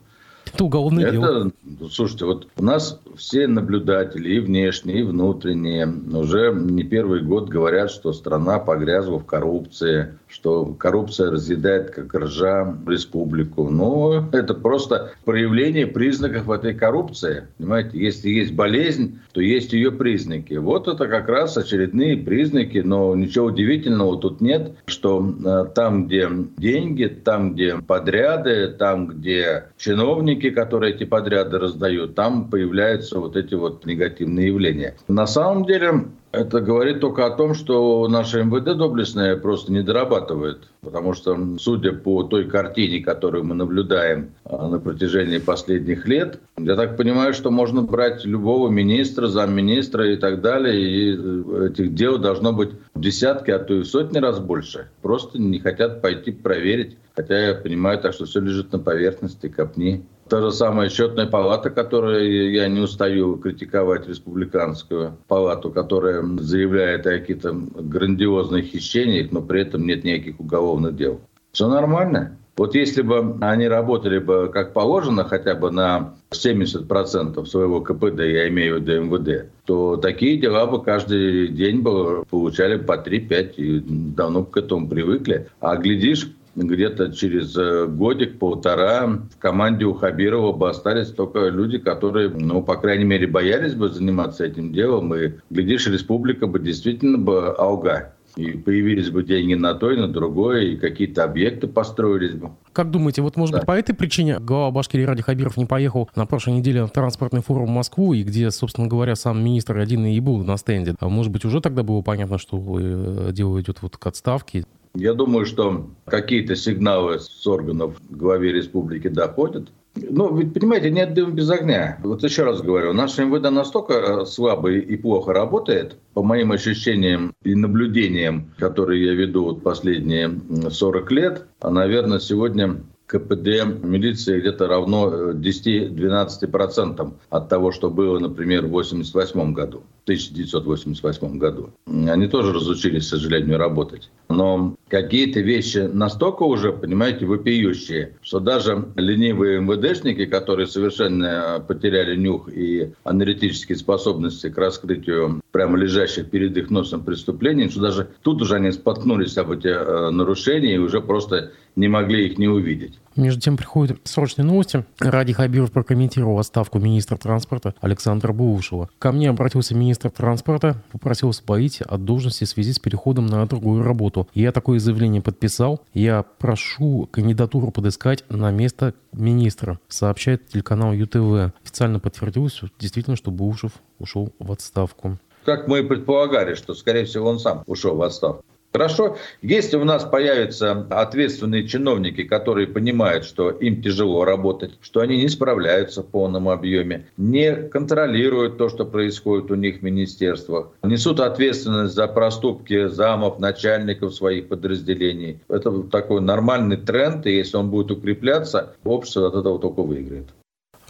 Это 0.54 0.64
уголовное 0.64 1.04
это, 1.04 1.12
дело. 1.12 1.50
Слушайте, 1.90 2.24
вот 2.24 2.48
у 2.56 2.62
нас 2.62 3.00
все 3.16 3.46
наблюдатели, 3.46 4.34
и 4.34 4.38
внешние, 4.40 5.00
и 5.00 5.02
внутренние, 5.02 5.86
уже 5.86 6.52
не 6.52 6.84
первый 6.84 7.22
год 7.22 7.48
говорят, 7.48 7.90
что 7.90 8.12
страна 8.12 8.58
погрязла 8.58 9.18
в 9.18 9.26
коррупции, 9.26 10.14
что 10.28 10.64
коррупция 10.66 11.30
разъедает 11.30 11.90
как 11.90 12.14
ржа 12.14 12.76
республику. 12.86 13.68
Но 13.68 14.28
это 14.32 14.54
просто 14.54 15.12
проявление 15.24 15.86
признаков 15.86 16.50
этой 16.50 16.74
коррупции. 16.74 17.44
Понимаете, 17.58 17.98
если 17.98 18.28
есть 18.28 18.54
болезнь, 18.54 19.18
то 19.32 19.40
есть 19.40 19.72
ее 19.72 19.90
признаки. 19.90 20.54
Вот 20.54 20.88
это 20.88 21.06
как 21.08 21.28
раз 21.28 21.56
очередные 21.56 22.16
признаки, 22.16 22.78
но 22.78 23.14
ничего 23.14 23.46
удивительного 23.46 24.18
тут 24.18 24.40
нет, 24.40 24.72
что 24.86 25.34
э, 25.44 25.64
там, 25.74 26.06
где 26.06 26.28
деньги, 26.56 27.06
там, 27.06 27.54
где 27.54 27.76
подряды, 27.76 28.68
там, 28.68 29.08
где 29.08 29.64
чиновники, 29.76 30.37
которые 30.46 30.94
эти 30.94 31.04
подряды 31.04 31.58
раздают, 31.58 32.14
там 32.14 32.48
появляются 32.48 33.18
вот 33.18 33.36
эти 33.36 33.54
вот 33.54 33.84
негативные 33.84 34.48
явления. 34.48 34.94
На 35.08 35.26
самом 35.26 35.64
деле, 35.64 36.04
это 36.30 36.60
говорит 36.60 37.00
только 37.00 37.26
о 37.26 37.30
том, 37.30 37.54
что 37.54 38.06
наша 38.08 38.42
МВД 38.42 38.76
доблестная 38.76 39.36
просто 39.36 39.72
не 39.72 39.82
дорабатывает. 39.82 40.68
Потому 40.82 41.14
что, 41.14 41.36
судя 41.58 41.92
по 41.92 42.22
той 42.22 42.44
картине, 42.44 43.00
которую 43.00 43.44
мы 43.44 43.54
наблюдаем 43.54 44.32
а, 44.44 44.68
на 44.68 44.78
протяжении 44.78 45.38
последних 45.38 46.06
лет, 46.06 46.38
я 46.58 46.76
так 46.76 46.96
понимаю, 46.96 47.32
что 47.32 47.50
можно 47.50 47.82
брать 47.82 48.24
любого 48.24 48.68
министра, 48.68 49.26
замминистра 49.26 50.12
и 50.12 50.16
так 50.16 50.40
далее, 50.40 50.80
и 50.80 51.16
э, 51.16 51.68
этих 51.70 51.94
дел 51.94 52.18
должно 52.18 52.52
быть 52.52 52.70
десятки, 52.94 53.50
а 53.50 53.58
то 53.58 53.74
и 53.74 53.80
в 53.80 53.86
сотни 53.86 54.18
раз 54.18 54.38
больше. 54.38 54.88
Просто 55.02 55.40
не 55.40 55.58
хотят 55.58 56.02
пойти 56.02 56.30
проверить. 56.30 56.96
Хотя 57.16 57.48
я 57.48 57.54
понимаю 57.54 57.98
так, 57.98 58.12
что 58.12 58.26
все 58.26 58.40
лежит 58.40 58.70
на 58.72 58.78
поверхности, 58.78 59.48
копни. 59.48 60.04
Та 60.28 60.42
же 60.42 60.52
самая 60.52 60.90
счетная 60.90 61.26
палата, 61.26 61.70
которую 61.70 62.52
я 62.52 62.68
не 62.68 62.80
устаю 62.80 63.36
критиковать, 63.36 64.08
республиканскую 64.08 65.16
палату, 65.26 65.70
которая 65.70 66.22
заявляет 66.38 67.06
о 67.06 67.18
каких-то 67.18 67.52
грандиозных 67.52 68.66
хищениях, 68.66 69.32
но 69.32 69.40
при 69.40 69.62
этом 69.62 69.86
нет 69.86 70.04
никаких 70.04 70.38
уголовных 70.38 70.96
дел. 70.96 71.20
Все 71.52 71.68
нормально. 71.68 72.36
Вот 72.58 72.74
если 72.74 73.02
бы 73.02 73.36
они 73.40 73.68
работали 73.68 74.18
бы 74.18 74.50
как 74.52 74.72
положено, 74.72 75.22
хотя 75.22 75.54
бы 75.54 75.70
на 75.70 76.14
70% 76.32 77.46
своего 77.46 77.80
КПД, 77.80 78.18
я 78.18 78.48
имею 78.48 78.78
в 78.78 78.82
виду 78.82 79.04
МВД, 79.04 79.46
то 79.64 79.96
такие 79.96 80.38
дела 80.38 80.66
бы 80.66 80.82
каждый 80.82 81.48
день 81.48 81.82
бы 81.82 82.24
получали 82.28 82.76
по 82.76 82.94
3-5 82.94 83.54
и 83.54 83.80
давно 83.86 84.42
к 84.44 84.56
этому 84.56 84.88
привыкли. 84.88 85.46
А 85.60 85.76
глядишь, 85.76 86.32
где-то 86.66 87.12
через 87.12 87.56
э, 87.56 87.86
годик-полтора 87.86 89.06
в 89.06 89.38
команде 89.38 89.84
у 89.84 89.94
Хабирова 89.94 90.52
бы 90.52 90.70
остались 90.70 91.08
только 91.08 91.48
люди, 91.48 91.78
которые, 91.78 92.28
ну, 92.30 92.62
по 92.62 92.76
крайней 92.76 93.04
мере, 93.04 93.26
боялись 93.26 93.74
бы 93.74 93.88
заниматься 93.88 94.44
этим 94.44 94.72
делом. 94.72 95.14
И, 95.14 95.32
глядишь, 95.50 95.86
республика 95.86 96.46
бы 96.46 96.58
действительно 96.58 97.18
бы 97.18 97.54
алга. 97.56 98.14
и 98.36 98.52
появились 98.52 99.10
бы 99.10 99.24
деньги 99.24 99.54
на 99.54 99.74
то 99.74 99.90
и 99.90 99.96
на 99.96 100.06
другое, 100.08 100.62
и 100.62 100.76
какие-то 100.76 101.24
объекты 101.24 101.66
построились 101.66 102.34
бы. 102.34 102.50
Как 102.72 102.90
думаете, 102.90 103.22
вот 103.22 103.36
может 103.36 103.52
да. 103.52 103.58
быть 103.58 103.66
по 103.66 103.72
этой 103.72 103.94
причине 103.94 104.38
глава 104.38 104.70
Башкирии 104.70 105.04
Ради 105.04 105.22
Хабиров 105.22 105.56
не 105.56 105.66
поехал 105.66 106.08
на 106.14 106.26
прошлой 106.26 106.54
неделе 106.54 106.82
на 106.82 106.88
транспортный 106.88 107.42
форум 107.42 107.66
в 107.66 107.70
Москву, 107.70 108.12
и 108.12 108.22
где, 108.22 108.50
собственно 108.50 108.86
говоря, 108.86 109.16
сам 109.16 109.42
министр 109.42 109.78
один 109.78 110.04
и 110.04 110.20
был 110.20 110.44
на 110.44 110.56
стенде? 110.56 110.94
А 111.00 111.08
может 111.08 111.32
быть 111.32 111.44
уже 111.44 111.60
тогда 111.60 111.82
было 111.82 112.00
понятно, 112.02 112.38
что 112.38 112.78
э, 112.78 113.30
дело 113.32 113.60
идет 113.60 113.82
вот 113.82 113.96
к 113.96 114.06
отставке? 114.06 114.64
Я 114.94 115.14
думаю, 115.14 115.46
что 115.46 115.86
какие-то 116.06 116.56
сигналы 116.56 117.18
с 117.18 117.46
органов 117.46 118.00
главе 118.10 118.52
республики 118.52 119.08
доходят. 119.08 119.70
Ну, 119.94 120.36
ведь, 120.36 120.54
понимаете, 120.54 120.90
нет 120.90 121.14
дыма 121.14 121.32
без 121.32 121.50
огня. 121.50 121.98
Вот 122.02 122.22
еще 122.22 122.44
раз 122.44 122.62
говорю, 122.62 122.92
наш 122.92 123.18
МВД 123.18 123.50
настолько 123.50 123.94
э, 123.94 124.26
слабо 124.26 124.70
и 124.70 124.96
плохо 124.96 125.32
работает, 125.32 125.96
по 126.14 126.22
моим 126.22 126.52
ощущениям 126.52 127.34
и 127.42 127.54
наблюдениям, 127.54 128.52
которые 128.58 129.04
я 129.04 129.14
веду 129.14 129.44
вот 129.44 129.62
последние 129.62 130.40
40 130.70 131.10
лет, 131.12 131.46
а, 131.60 131.70
наверное, 131.70 132.20
сегодня 132.20 132.80
КПД 133.06 133.64
милиции 133.82 134.38
где-то 134.38 134.68
равно 134.68 135.32
10-12% 135.32 137.00
э, 137.00 137.12
от 137.30 137.48
того, 137.48 137.72
что 137.72 137.90
было, 137.90 138.18
например, 138.18 138.66
в 138.66 138.76
1988 138.76 139.52
году, 139.54 139.82
1988 140.04 141.38
году. 141.38 141.70
Они 141.86 142.28
тоже 142.28 142.52
разучились, 142.52 143.06
к 143.06 143.08
сожалению, 143.08 143.58
работать. 143.58 144.10
Но 144.28 144.76
какие-то 144.88 145.40
вещи 145.40 145.78
настолько 145.78 146.42
уже, 146.42 146.72
понимаете, 146.72 147.24
вопиющие, 147.24 148.16
что 148.22 148.40
даже 148.40 148.88
ленивые 148.96 149.60
МВДшники, 149.60 150.26
которые 150.26 150.66
совершенно 150.66 151.64
потеряли 151.66 152.14
нюх 152.14 152.48
и 152.48 152.92
аналитические 153.04 153.76
способности 153.76 154.50
к 154.50 154.58
раскрытию 154.58 155.40
прямо 155.50 155.78
лежащих 155.78 156.28
перед 156.30 156.56
их 156.56 156.70
носом 156.70 157.04
преступлений, 157.04 157.70
что 157.70 157.80
даже 157.80 158.08
тут 158.22 158.42
уже 158.42 158.56
они 158.56 158.70
споткнулись 158.70 159.38
об 159.38 159.50
эти 159.50 159.68
э, 159.68 160.10
нарушения 160.10 160.74
и 160.74 160.78
уже 160.78 161.00
просто 161.00 161.52
не 161.74 161.88
могли 161.88 162.26
их 162.26 162.38
не 162.38 162.48
увидеть. 162.48 162.98
Между 163.18 163.40
тем 163.40 163.56
приходят 163.56 163.98
срочные 164.04 164.46
новости. 164.46 164.84
Ради 165.00 165.32
Хабиров 165.32 165.72
прокомментировал 165.72 166.38
отставку 166.38 166.78
министра 166.78 167.16
транспорта 167.16 167.74
Александра 167.80 168.32
Бушева. 168.32 168.90
Ко 169.00 169.10
мне 169.10 169.28
обратился 169.28 169.74
министр 169.74 170.10
транспорта, 170.10 170.80
попросил 170.92 171.30
освободить 171.30 171.80
от 171.80 172.04
должности 172.04 172.44
в 172.44 172.48
связи 172.48 172.72
с 172.72 172.78
переходом 172.78 173.26
на 173.26 173.44
другую 173.46 173.82
работу. 173.82 174.28
Я 174.34 174.52
такое 174.52 174.78
заявление 174.78 175.20
подписал. 175.20 175.82
Я 175.92 176.22
прошу 176.22 177.08
кандидатуру 177.10 177.72
подыскать 177.72 178.22
на 178.28 178.52
место 178.52 178.94
министра, 179.12 179.80
сообщает 179.88 180.46
телеканал 180.46 180.92
ЮТВ. 180.92 181.52
Официально 181.64 181.98
подтвердилось 181.98 182.60
действительно, 182.78 183.16
что 183.16 183.32
Бушев 183.32 183.72
ушел 183.98 184.32
в 184.38 184.52
отставку. 184.52 185.18
Как 185.44 185.66
мы 185.66 185.80
и 185.80 185.82
предполагали, 185.82 186.54
что, 186.54 186.72
скорее 186.72 187.04
всего, 187.04 187.28
он 187.28 187.40
сам 187.40 187.64
ушел 187.66 187.96
в 187.96 188.02
отставку. 188.02 188.44
Хорошо, 188.78 189.16
если 189.42 189.76
у 189.76 189.82
нас 189.82 190.04
появятся 190.04 190.86
ответственные 190.90 191.66
чиновники, 191.66 192.22
которые 192.22 192.68
понимают, 192.68 193.24
что 193.24 193.50
им 193.50 193.82
тяжело 193.82 194.24
работать, 194.24 194.78
что 194.80 195.00
они 195.00 195.16
не 195.20 195.28
справляются 195.28 196.04
в 196.04 196.06
полном 196.06 196.48
объеме, 196.48 197.08
не 197.16 197.56
контролируют 197.56 198.56
то, 198.56 198.68
что 198.68 198.84
происходит 198.84 199.50
у 199.50 199.56
них 199.56 199.80
в 199.80 199.82
министерствах, 199.82 200.68
несут 200.84 201.18
ответственность 201.18 201.94
за 201.94 202.06
проступки 202.06 202.86
замов, 202.86 203.40
начальников 203.40 204.14
своих 204.14 204.46
подразделений. 204.46 205.40
Это 205.48 205.82
такой 205.82 206.20
нормальный 206.20 206.76
тренд, 206.76 207.26
и 207.26 207.34
если 207.36 207.56
он 207.56 207.70
будет 207.70 207.90
укрепляться, 207.90 208.76
общество 208.84 209.26
от 209.26 209.34
этого 209.34 209.58
только 209.58 209.82
выиграет. 209.82 210.28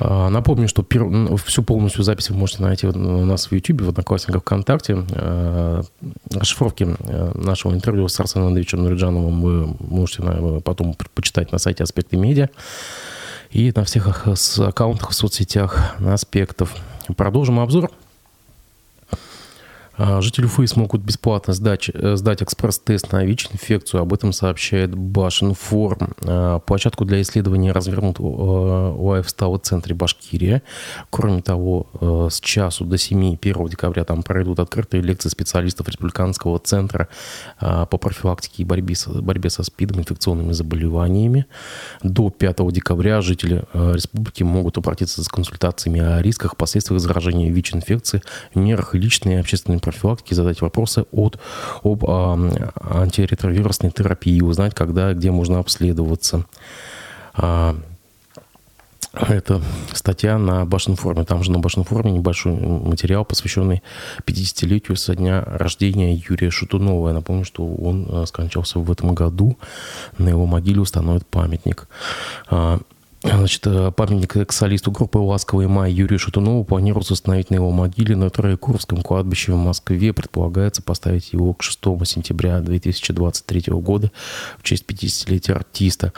А, 0.01 0.29
напомню, 0.29 0.69
что 0.69 0.83
пер... 0.83 1.05
всю 1.39 1.63
полностью 1.63 2.05
запись 2.05 2.31
вы 2.31 2.37
можете 2.37 2.63
найти 2.63 2.87
у 2.87 3.25
нас 3.25 3.47
в 3.47 3.53
YouTube, 3.53 3.83
в 3.83 3.89
Одноклассниках, 3.89 4.43
ВКонтакте. 4.43 5.05
А, 5.13 5.83
расшифровки 6.33 6.87
э, 6.99 7.33
нашего 7.35 7.73
интервью 7.73 8.09
с 8.09 8.19
Арсеном 8.21 8.49
Андреевичем 8.49 8.83
Нуриджановым 8.83 9.41
вы 9.41 9.77
можете 9.81 10.23
потом 10.65 10.97
почитать 11.15 11.53
на 11.53 11.59
сайте 11.59 11.83
«Аспекты 11.83 12.17
медиа» 12.17 12.49
и 13.51 13.73
на 13.75 13.85
всех 13.85 14.27
аккаунтах 14.59 15.11
в 15.11 15.15
соцсетях 15.15 15.97
«Аспектов». 16.01 16.77
Продолжим 17.17 17.59
обзор. 17.61 17.91
А, 19.99 20.21
жители 20.21 20.45
Уфы 20.45 20.67
смогут 20.69 21.03
бесплатно 21.03 21.53
сдать, 21.53 21.91
э, 21.93 22.15
сдать 22.17 22.43
экспресс-тест 22.43 23.11
на 23.11 23.25
ВИЧ-инфекцию. 23.25 24.01
Об 24.01 24.15
этом 24.15 24.33
сообщает 24.33 24.95
Башинформ. 24.95 26.15
А, 26.25 26.61
площадку 26.61 27.05
для 27.05 27.21
исследования 27.21 27.73
развернут 27.73 28.21
в 28.21 28.97
лайфстайл-центре 28.97 29.95
Башкирия. 29.95 30.63
Кроме 31.11 31.43
того, 31.43 31.89
э, 32.01 32.29
с 32.31 32.41
часу 32.41 32.85
до 32.85 32.97
7 32.97 33.37
1 33.37 33.69
декабря 33.69 34.05
там 34.05 34.23
пройдут 34.23 34.61
открытые 34.61 35.03
лекции 35.03 35.29
специалистов 35.29 35.89
Республиканского 35.89 36.61
центра 36.61 37.09
а, 37.59 37.87
по 37.87 37.99
профилактике 37.99 38.63
и 38.63 38.65
борьбе, 38.65 38.95
борьбе 39.07 39.51
со 39.51 39.65
СПИДом, 39.65 40.01
инфекционными 40.01 40.53
заболеваниями. 40.53 41.47
До 42.05 42.31
5 42.31 42.71
декабря 42.71 43.21
жители 43.21 43.65
э, 43.73 43.93
республики 43.95 44.45
могут 44.45 44.79
обратиться 44.79 45.25
с 45.25 45.29
консультациями 45.29 46.01
о 46.01 46.23
рисках, 46.23 46.57
последствиях 46.57 47.01
заражения 47.01 47.51
ВИЧ-инфекции, 47.51 48.23
мерах 48.55 48.95
личной 48.95 49.35
и 49.35 49.39
общественной 49.39 49.81
профилактики 49.91 50.35
задать 50.35 50.61
вопросы 50.61 51.05
от, 51.13 51.39
об 51.83 52.05
а, 52.07 52.35
антиретровирусной 52.81 53.91
терапии, 53.91 54.41
узнать, 54.41 54.75
когда 54.75 55.13
и 55.13 55.15
где 55.15 55.31
можно 55.31 55.59
обследоваться. 55.59 56.45
А, 57.35 57.77
это 59.13 59.63
статья 59.95 60.39
на 60.39 60.67
Башинформе. 60.67 61.25
Там 61.25 61.43
же 61.43 61.51
на 61.51 61.59
Башинформе 61.59 62.13
небольшой 62.13 62.53
материал, 62.53 63.25
посвященный 63.25 63.83
50-летию 64.27 64.97
со 64.97 65.17
дня 65.17 65.43
рождения 65.45 66.15
Юрия 66.15 66.51
Шатунова. 66.51 67.09
Я 67.09 67.15
напомню, 67.15 67.45
что 67.45 67.67
он 67.67 68.07
а, 68.11 68.27
скончался 68.27 68.79
в 68.79 68.91
этом 68.93 69.15
году. 69.15 69.59
На 70.19 70.29
его 70.29 70.47
могиле 70.47 70.81
установят 70.81 71.27
памятник. 71.27 71.89
Значит, 73.23 73.67
э, 73.67 73.91
памятник 73.91 74.37
экс-солисту 74.37 74.93
группы 74.93 75.19
«Ласковый 75.19 75.67
май» 75.67 75.93
Юрию 75.93 76.21
Шатунову 76.21 76.63
планируется 76.63 77.15
установить 77.15 77.51
на 77.51 77.57
его 77.57 77.73
могиле 77.73 78.15
на 78.15 78.31
Троекуровском 78.31 79.03
кладбище 79.03 79.53
в 79.53 79.57
Москве. 79.57 80.13
Предполагается 80.13 80.83
поставить 80.83 81.33
его 81.33 81.53
к 81.53 81.65
6 81.65 81.81
сентября 82.05 82.61
2023 82.61 83.73
года 83.73 84.13
в 84.59 84.63
честь 84.63 84.85
50-летия 84.85 85.55
артиста. 85.55 86.13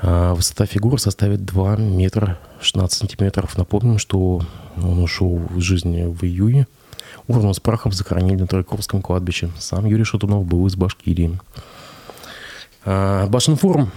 А, 0.00 0.34
высота 0.34 0.64
фигуры 0.64 0.96
составит 0.98 1.44
2 1.44 1.76
метра 1.76 2.38
16 2.62 2.98
сантиметров. 2.98 3.58
Напомним, 3.58 3.98
что 3.98 4.40
он 4.78 5.02
ушел 5.02 5.36
в 5.50 5.60
жизнь 5.60 6.06
в 6.06 6.24
июне. 6.24 6.66
Урну 7.28 7.52
с 7.52 7.60
прахом 7.60 7.92
захоронили 7.92 8.36
на 8.36 8.46
Троекуровском 8.46 9.02
кладбище. 9.02 9.50
Сам 9.58 9.84
Юрий 9.84 10.04
Шатунов 10.04 10.46
был 10.46 10.66
из 10.66 10.76
Башкирии. 10.76 11.38
А, 12.86 13.26
Башинформ 13.26 13.90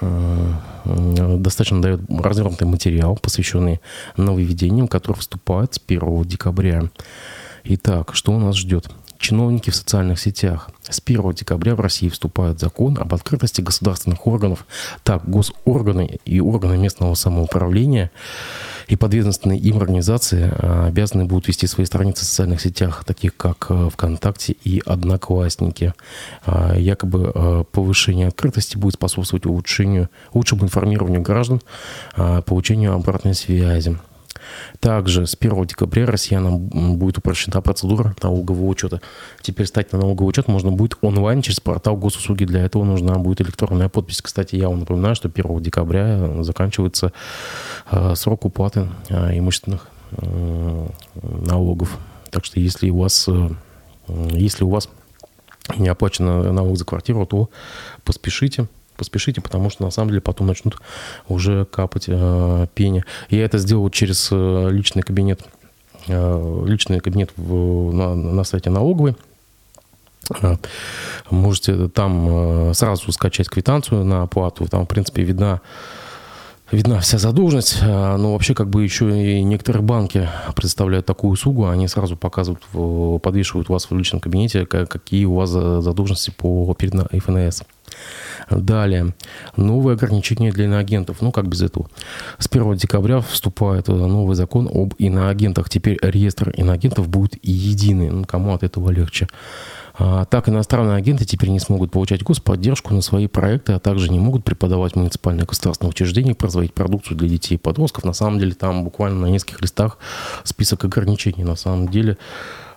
достаточно 0.00 1.82
дает 1.82 2.00
развернутый 2.08 2.66
материал, 2.66 3.16
посвященный 3.16 3.80
нововведениям, 4.16 4.88
которые 4.88 5.20
вступают 5.20 5.74
с 5.74 5.80
1 5.84 6.24
декабря. 6.24 6.84
Итак, 7.64 8.14
что 8.14 8.32
у 8.32 8.38
нас 8.38 8.56
ждет? 8.56 8.90
Чиновники 9.18 9.70
в 9.70 9.74
социальных 9.76 10.20
сетях. 10.20 10.70
С 10.88 11.00
1 11.04 11.32
декабря 11.32 11.74
в 11.74 11.80
России 11.80 12.08
вступает 12.08 12.60
закон 12.60 12.98
об 12.98 13.14
открытости 13.14 13.60
государственных 13.60 14.26
органов. 14.26 14.66
Так, 15.02 15.28
госорганы 15.28 16.18
и 16.24 16.40
органы 16.40 16.76
местного 16.76 17.14
самоуправления 17.14 18.10
и 18.88 18.96
подведомственные 18.96 19.58
им 19.58 19.78
организации 19.78 20.48
а, 20.52 20.86
обязаны 20.86 21.24
будут 21.24 21.48
вести 21.48 21.66
свои 21.66 21.86
страницы 21.86 22.24
в 22.24 22.28
социальных 22.28 22.60
сетях, 22.60 23.04
таких 23.04 23.36
как 23.36 23.66
э, 23.68 23.88
ВКонтакте 23.92 24.52
и 24.52 24.80
Одноклассники. 24.84 25.92
А, 26.44 26.76
якобы 26.76 27.32
э, 27.34 27.64
повышение 27.72 28.28
открытости 28.28 28.76
будет 28.76 28.94
способствовать 28.94 29.46
улучшению, 29.46 30.08
лучшему 30.34 30.64
информированию 30.64 31.22
граждан, 31.22 31.60
а, 32.14 32.42
получению 32.42 32.94
обратной 32.94 33.34
связи. 33.34 33.98
Также 34.80 35.26
с 35.26 35.36
1 35.38 35.66
декабря 35.66 36.06
россиянам 36.06 36.96
будет 36.98 37.18
упрощена 37.18 37.60
процедура 37.60 38.14
налогового 38.22 38.66
учета. 38.66 39.00
Теперь 39.42 39.66
стать 39.66 39.92
на 39.92 39.98
налоговый 39.98 40.28
учет 40.28 40.48
можно 40.48 40.70
будет 40.70 40.96
онлайн 41.00 41.42
через 41.42 41.60
портал 41.60 41.96
госуслуги. 41.96 42.44
Для 42.44 42.62
этого 42.62 42.84
нужна 42.84 43.14
будет 43.14 43.40
электронная 43.40 43.88
подпись. 43.88 44.22
Кстати, 44.22 44.56
я 44.56 44.68
вам 44.68 44.80
напоминаю, 44.80 45.14
что 45.14 45.28
1 45.28 45.62
декабря 45.62 46.42
заканчивается 46.42 47.12
э, 47.90 48.14
срок 48.14 48.44
уплаты 48.44 48.88
э, 49.08 49.38
имущественных 49.38 49.88
э, 50.12 50.86
налогов. 51.22 51.98
Так 52.30 52.44
что 52.44 52.60
если 52.60 52.90
у 52.90 52.98
вас, 52.98 53.28
если 54.08 54.64
у 54.64 54.68
вас 54.68 54.88
не 55.76 55.88
оплачено 55.88 56.52
налог 56.52 56.76
за 56.76 56.84
квартиру, 56.84 57.26
то 57.26 57.50
поспешите 58.04 58.68
поспешите, 58.96 59.40
потому 59.40 59.70
что 59.70 59.84
на 59.84 59.90
самом 59.90 60.10
деле 60.10 60.20
потом 60.20 60.46
начнут 60.46 60.78
уже 61.28 61.64
капать 61.64 62.04
э, 62.08 62.66
пени. 62.74 63.04
Я 63.30 63.44
это 63.44 63.58
сделал 63.58 63.88
через 63.90 64.28
э, 64.30 64.68
личный 64.70 65.02
кабинет, 65.02 65.42
э, 66.08 66.64
личный 66.66 67.00
кабинет 67.00 67.30
в, 67.36 67.92
на, 67.92 68.14
на 68.14 68.44
сайте 68.44 68.70
налоговой. 68.70 69.16
Э, 70.42 70.56
можете 71.30 71.88
там 71.88 72.70
э, 72.70 72.74
сразу 72.74 73.12
скачать 73.12 73.48
квитанцию 73.48 74.04
на 74.04 74.22
оплату. 74.22 74.66
Там, 74.66 74.84
в 74.84 74.88
принципе, 74.88 75.22
видна 75.22 75.60
видна 76.70 77.00
вся 77.00 77.18
задолженность. 77.18 77.78
А, 77.82 78.16
но 78.16 78.32
вообще 78.32 78.54
как 78.54 78.68
бы 78.68 78.82
еще 78.82 79.38
и 79.38 79.42
некоторые 79.42 79.82
банки 79.82 80.28
предоставляют 80.54 81.06
такую 81.06 81.32
услугу, 81.32 81.68
они 81.68 81.88
сразу 81.88 82.16
показывают, 82.16 82.62
подвешивают 83.22 83.68
вас 83.68 83.90
в 83.90 83.96
личном 83.96 84.20
кабинете, 84.20 84.66
какие 84.66 85.24
у 85.24 85.34
вас 85.34 85.50
задолженности 85.50 86.32
по 86.36 86.74
перед 86.74 86.94
ФНС. 87.22 87.62
Далее. 88.50 89.14
Новые 89.56 89.94
ограничения 89.94 90.52
для 90.52 90.66
иноагентов. 90.66 91.18
Ну, 91.20 91.32
как 91.32 91.48
без 91.48 91.62
этого? 91.62 91.88
С 92.38 92.46
1 92.50 92.76
декабря 92.76 93.20
вступает 93.20 93.88
новый 93.88 94.36
закон 94.36 94.68
об 94.72 94.94
иноагентах. 94.98 95.70
Теперь 95.70 95.98
реестр 96.02 96.50
иноагентов 96.50 97.08
будет 97.08 97.38
единый. 97.42 98.10
Ну, 98.10 98.24
кому 98.24 98.54
от 98.54 98.62
этого 98.62 98.90
легче? 98.90 99.28
А, 99.98 100.26
так, 100.26 100.48
иностранные 100.48 100.96
агенты 100.96 101.24
теперь 101.24 101.48
не 101.48 101.60
смогут 101.60 101.90
получать 101.90 102.22
господдержку 102.22 102.92
на 102.92 103.00
свои 103.00 103.28
проекты, 103.28 103.72
а 103.72 103.78
также 103.78 104.10
не 104.10 104.18
могут 104.18 104.44
преподавать 104.44 104.92
в 104.92 104.96
муниципальных 104.96 105.46
государственных 105.46 105.92
учреждениях, 105.92 106.36
производить 106.36 106.74
продукцию 106.74 107.16
для 107.16 107.28
детей 107.28 107.54
и 107.54 107.58
подростков. 107.58 108.04
На 108.04 108.12
самом 108.12 108.38
деле 108.38 108.52
там 108.52 108.84
буквально 108.84 109.20
на 109.20 109.30
нескольких 109.30 109.62
листах 109.62 109.98
список 110.44 110.84
ограничений. 110.84 111.44
На 111.44 111.56
самом 111.56 111.88
деле 111.88 112.18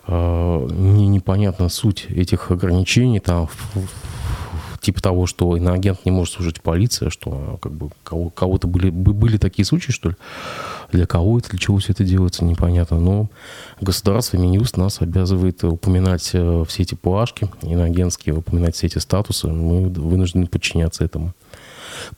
а, 0.06 0.66
не 0.66 1.08
непонятна 1.08 1.68
суть 1.68 2.06
этих 2.08 2.50
ограничений. 2.50 3.20
Там 3.20 3.48
типа 4.80 5.02
того, 5.02 5.26
что 5.26 5.56
иноагент 5.56 6.04
не 6.04 6.10
может 6.10 6.34
служить 6.34 6.60
полиция, 6.62 7.10
что 7.10 7.58
как 7.62 7.72
бы 7.72 7.90
кого, 8.02 8.30
кого-то 8.30 8.66
были, 8.66 8.90
были 8.90 9.36
такие 9.36 9.64
случаи, 9.64 9.92
что 9.92 10.10
ли. 10.10 10.16
Для 10.92 11.06
кого 11.06 11.38
это, 11.38 11.50
для 11.50 11.58
чего 11.58 11.78
все 11.78 11.92
это 11.92 12.02
делается, 12.02 12.44
непонятно. 12.44 12.98
Но 12.98 13.30
государство, 13.80 14.36
Минюст 14.36 14.76
нас 14.76 15.00
обязывает 15.00 15.62
упоминать 15.62 16.30
э, 16.32 16.64
все 16.66 16.82
эти 16.82 16.94
плашки 16.94 17.48
иноагентские, 17.62 18.34
упоминать 18.34 18.74
все 18.74 18.86
эти 18.86 18.98
статусы. 18.98 19.48
Мы 19.48 19.88
вынуждены 19.88 20.46
подчиняться 20.46 21.04
этому. 21.04 21.32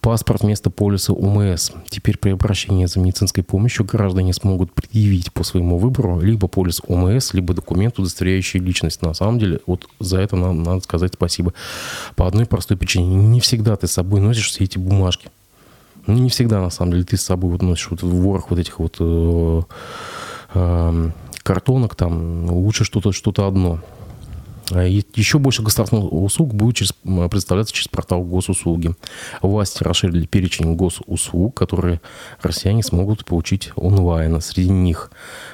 Паспорт 0.00 0.42
вместо 0.42 0.70
полиса 0.70 1.12
УМС. 1.12 1.72
Теперь 1.88 2.18
при 2.18 2.30
обращении 2.30 2.86
за 2.86 3.00
медицинской 3.00 3.42
помощью 3.44 3.84
граждане 3.84 4.32
смогут 4.32 4.72
предъявить 4.72 5.32
по 5.32 5.44
своему 5.44 5.78
выбору 5.78 6.20
либо 6.20 6.48
полис 6.48 6.80
УМС, 6.86 7.34
либо 7.34 7.54
документ, 7.54 7.98
удостоверяющий 7.98 8.60
личность. 8.60 9.02
На 9.02 9.14
самом 9.14 9.38
деле, 9.38 9.60
вот 9.66 9.88
за 10.00 10.20
это 10.20 10.36
нам 10.36 10.62
надо 10.62 10.80
сказать 10.80 11.12
спасибо. 11.14 11.52
По 12.16 12.26
одной 12.26 12.46
простой 12.46 12.76
причине. 12.76 13.14
Не 13.14 13.40
всегда 13.40 13.76
ты 13.76 13.86
с 13.86 13.92
собой 13.92 14.20
носишь 14.20 14.48
все 14.48 14.64
эти 14.64 14.78
бумажки. 14.78 15.30
Ну, 16.06 16.18
не 16.18 16.30
всегда, 16.30 16.60
на 16.60 16.70
самом 16.70 16.92
деле, 16.92 17.04
ты 17.04 17.16
с 17.16 17.22
собой 17.22 17.52
вот 17.52 17.62
носишь 17.62 17.90
вот 17.90 18.02
ворох 18.02 18.50
вот 18.50 18.58
этих 18.58 18.80
вот 18.80 18.96
э, 18.98 19.62
э, 20.54 21.10
картонок, 21.42 21.94
там, 21.94 22.50
лучше 22.50 22.84
что-то 22.84 23.12
что 23.12 23.32
одно. 23.46 23.80
А 24.74 24.84
еще 24.84 25.38
больше 25.38 25.62
государственных 25.62 26.12
услуг 26.12 26.54
будет 26.54 26.76
через, 26.76 26.94
представляться 27.30 27.74
через 27.74 27.88
портал 27.88 28.22
госуслуги. 28.22 28.92
Власти 29.42 29.82
расширили 29.82 30.26
перечень 30.26 30.74
госуслуг, 30.74 31.54
которые 31.54 32.00
россияне 32.40 32.82
смогут 32.82 33.24
получить 33.24 33.70
онлайн. 33.76 34.40
Среди 34.40 34.70
них 34.70 35.10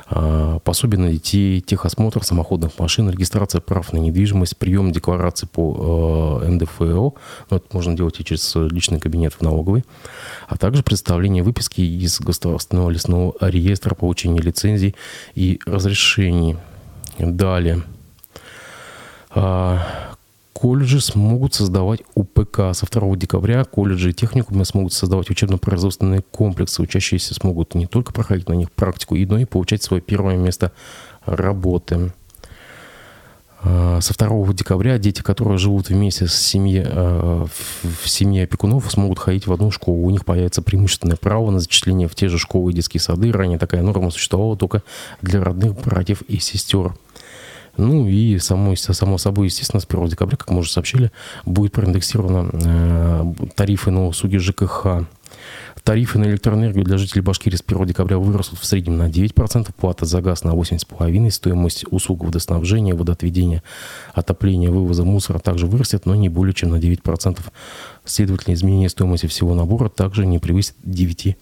а, 0.07 0.61
пособие 0.61 1.00
на 1.00 1.11
детей, 1.11 1.61
техосмотр 1.61 2.24
самоходных 2.24 2.78
машин, 2.78 3.11
регистрация 3.11 3.61
прав 3.61 3.92
на 3.92 3.98
недвижимость, 3.98 4.57
прием 4.57 4.92
декларации 4.92 5.46
по 5.46 6.40
э, 6.42 6.48
НДФЛ, 6.48 7.11
ну, 7.50 7.57
это 7.57 7.64
можно 7.72 7.96
делать 7.96 8.20
и 8.20 8.24
через 8.24 8.54
личный 8.54 9.00
кабинет 9.00 9.35
в 9.35 9.42
налоговой, 9.42 9.85
а 10.46 10.57
также 10.57 10.83
представление 10.83 11.42
выписки 11.42 11.81
из 11.81 12.20
государственного 12.20 12.90
лесного 12.90 13.35
реестра, 13.40 13.94
получения 13.94 14.40
лицензий 14.40 14.94
и 15.35 15.61
разрешений. 15.66 16.57
Далее. 17.18 17.83
А, 19.40 20.16
колледжи 20.53 21.01
смогут 21.01 21.55
создавать 21.55 22.01
УПК. 22.14 22.74
Со 22.74 22.87
2 22.90 23.16
декабря 23.16 23.64
колледжи 23.64 24.11
и 24.11 24.12
техникумы 24.12 24.64
смогут 24.64 24.92
создавать 24.92 25.31
учебно-производственные 25.31 26.22
комплексы. 26.22 26.83
Учащиеся 26.83 27.35
смогут 27.35 27.77
не 27.77 27.87
только 27.87 28.12
проходить 28.12 28.48
на 28.48 28.55
них 28.55 28.72
практику, 28.72 29.14
но 29.16 29.38
и 29.38 29.44
получать 29.44 29.83
свое 29.83 30.03
первое 30.03 30.37
место 30.37 30.72
работы. 31.24 32.12
А, 33.62 34.01
со 34.01 34.12
2 34.12 34.53
декабря 34.55 34.98
дети, 34.98 35.22
которые 35.22 35.59
живут 35.59 35.88
вместе 35.88 36.27
с 36.27 36.35
семье, 36.35 36.85
а, 36.90 37.46
в 37.83 38.09
семье 38.09 38.42
опекунов, 38.42 38.90
смогут 38.90 39.20
ходить 39.20 39.46
в 39.46 39.53
одну 39.53 39.70
школу. 39.70 40.05
У 40.05 40.11
них 40.11 40.24
появится 40.24 40.62
преимущественное 40.62 41.16
право 41.16 41.53
на 41.53 41.61
зачисление 41.61 42.09
в 42.09 42.16
те 42.16 42.29
же 42.29 42.38
школы 42.38 42.72
и 42.72 42.74
детские 42.74 43.01
сады. 43.01 43.31
Ранее 43.31 43.59
такая 43.59 43.83
норма 43.83 44.11
существовала 44.11 44.57
только 44.57 44.83
для 45.22 45.44
родных 45.44 45.81
братьев 45.81 46.22
и 46.22 46.40
сестер. 46.40 46.94
Ну 47.78 48.08
и 48.08 48.38
само, 48.38 48.74
само 48.74 49.18
собой, 49.18 49.46
естественно, 49.46 49.80
с 49.80 49.86
1 49.88 50.08
декабря, 50.08 50.36
как 50.36 50.50
мы 50.50 50.58
уже 50.58 50.70
сообщили, 50.70 51.12
будет 51.46 51.72
проиндексировано 51.72 52.50
э, 52.52 53.34
тарифы 53.54 53.92
на 53.92 54.08
услуги 54.08 54.36
ЖКХ. 54.36 55.06
Тарифы 55.84 56.18
на 56.18 56.24
электроэнергию 56.24 56.84
для 56.84 56.98
жителей 56.98 57.22
Башкирии 57.22 57.54
с 57.54 57.62
1 57.64 57.86
декабря 57.86 58.18
вырастут 58.18 58.58
в 58.58 58.64
среднем 58.64 58.98
на 58.98 59.08
9%, 59.08 59.72
плата 59.76 60.06
за 60.06 60.20
газ 60.20 60.42
на 60.42 60.50
8,5%, 60.50 61.30
стоимость 61.30 61.84
услуг 61.88 62.24
водоснабжения, 62.24 62.96
водоотведения, 62.96 63.62
отопления, 64.12 64.70
вывоза 64.70 65.04
мусора 65.04 65.38
также 65.38 65.66
вырастет, 65.66 66.04
но 66.04 66.16
не 66.16 66.28
более 66.28 66.54
чем 66.54 66.70
на 66.70 66.76
9%. 66.76 67.38
Следовательно, 68.04 68.54
изменение 68.54 68.88
стоимости 68.88 69.26
всего 69.26 69.54
набора 69.54 69.88
также 69.88 70.26
не 70.26 70.40
превысит 70.40 70.74
9%. 70.84 71.36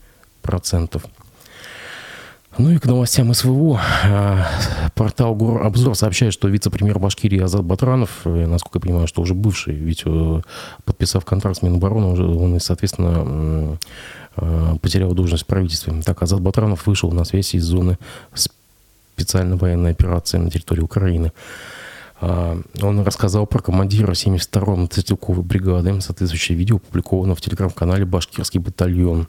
Ну 2.58 2.70
и 2.70 2.78
к 2.78 2.86
новостям 2.86 3.34
СВО. 3.34 3.78
А, 4.04 4.46
портал 4.94 5.36
Обзор 5.62 5.94
сообщает, 5.94 6.32
что 6.32 6.48
вице-премьер 6.48 6.98
Башкирии 6.98 7.40
Азат 7.40 7.64
Батранов, 7.64 8.22
э, 8.24 8.46
насколько 8.46 8.78
я 8.78 8.80
понимаю, 8.80 9.06
что 9.06 9.20
уже 9.20 9.34
бывший, 9.34 9.74
ведь 9.74 10.04
э, 10.06 10.40
подписав 10.84 11.24
контракт 11.26 11.58
с 11.58 11.62
Минобороны, 11.62 12.06
он, 12.18 12.58
соответственно, 12.60 13.78
э, 14.36 14.76
потерял 14.80 15.12
должность 15.12 15.44
в 15.44 15.46
правительстве. 15.46 16.00
Так, 16.02 16.22
Азат 16.22 16.40
Батранов 16.40 16.86
вышел 16.86 17.12
на 17.12 17.24
связь 17.24 17.54
из 17.54 17.64
зоны 17.64 17.98
специальной 18.32 19.56
военной 19.56 19.90
операции 19.90 20.38
на 20.38 20.50
территории 20.50 20.80
Украины. 20.80 21.32
А, 22.20 22.58
он 22.80 23.02
рассказал 23.02 23.46
про 23.46 23.58
командира 23.58 24.12
72-й 24.12 24.78
мотострелковой 24.78 25.42
бригады. 25.42 26.00
Соответствующее 26.00 26.56
видео 26.56 26.76
опубликовано 26.76 27.34
в 27.34 27.40
телеграм-канале 27.42 28.06
«Башкирский 28.06 28.60
батальон». 28.60 29.28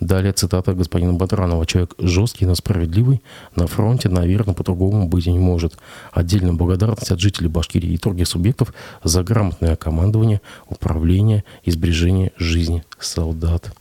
Далее 0.00 0.32
цитата 0.32 0.74
господина 0.74 1.14
Батранова. 1.14 1.66
«Человек 1.66 1.94
жесткий, 1.98 2.46
но 2.46 2.54
справедливый. 2.54 3.22
На 3.54 3.66
фронте, 3.66 4.08
наверное, 4.08 4.54
по-другому 4.54 5.08
быть 5.08 5.26
не 5.26 5.38
может. 5.38 5.76
Отдельная 6.12 6.52
благодарность 6.52 7.10
от 7.10 7.20
жителей 7.20 7.48
Башкирии 7.48 7.92
и 7.92 7.98
других 7.98 8.28
субъектов 8.28 8.72
за 9.02 9.22
грамотное 9.22 9.76
командование, 9.76 10.40
управление 10.68 11.44
и 11.64 11.70
сбережение 11.70 12.32
жизни 12.36 12.84
солдат». 12.98 13.72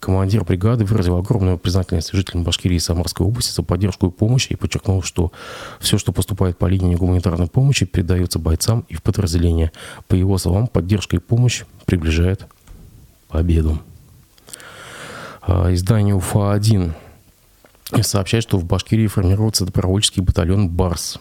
Командир 0.00 0.44
бригады 0.44 0.86
выразил 0.86 1.16
огромную 1.16 1.58
признательность 1.58 2.12
жителям 2.12 2.42
Башкирии 2.42 2.76
и 2.76 2.80
Самарской 2.80 3.26
области 3.26 3.52
за 3.52 3.62
поддержку 3.62 4.06
и 4.06 4.10
помощь 4.10 4.46
и 4.48 4.56
подчеркнул, 4.56 5.02
что 5.02 5.30
все, 5.78 5.98
что 5.98 6.12
поступает 6.12 6.56
по 6.56 6.66
линии 6.66 6.94
гуманитарной 6.94 7.48
помощи, 7.48 7.84
передается 7.84 8.38
бойцам 8.38 8.86
и 8.88 8.94
в 8.94 9.02
подразделения. 9.02 9.72
По 10.08 10.14
его 10.14 10.38
словам, 10.38 10.68
поддержка 10.68 11.16
и 11.16 11.18
помощь 11.18 11.64
приближает 11.84 12.46
победу. 13.28 13.78
А, 15.40 15.72
издание 15.72 16.14
УФА-1 16.14 16.92
сообщает, 18.02 18.44
что 18.44 18.58
в 18.58 18.64
Башкирии 18.64 19.06
формируется 19.06 19.64
добровольческий 19.64 20.20
батальон 20.20 20.68
«Барс». 20.68 21.18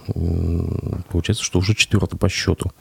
Получается, 1.09 1.43
что 1.43 1.59
уже 1.59 1.73
четвертый 1.73 2.17
по 2.17 2.29
счету. 2.29 2.71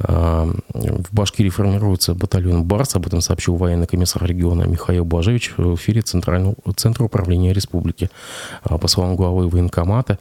А, 0.00 0.48
в 0.72 1.12
Башкирии 1.12 1.50
формируется 1.50 2.14
батальон 2.14 2.64
«Барс», 2.64 2.94
об 2.94 3.06
этом 3.06 3.20
сообщил 3.20 3.56
военный 3.56 3.86
комиссар 3.86 4.24
региона 4.24 4.62
Михаил 4.62 5.04
Блажевич 5.04 5.54
в 5.56 5.74
эфире 5.74 6.02
Центрального 6.02 6.54
Центра 6.76 7.04
управления 7.04 7.52
республики. 7.52 8.10
А, 8.62 8.78
по 8.78 8.88
словам 8.88 9.16
главы 9.16 9.48
военкомата, 9.48 10.18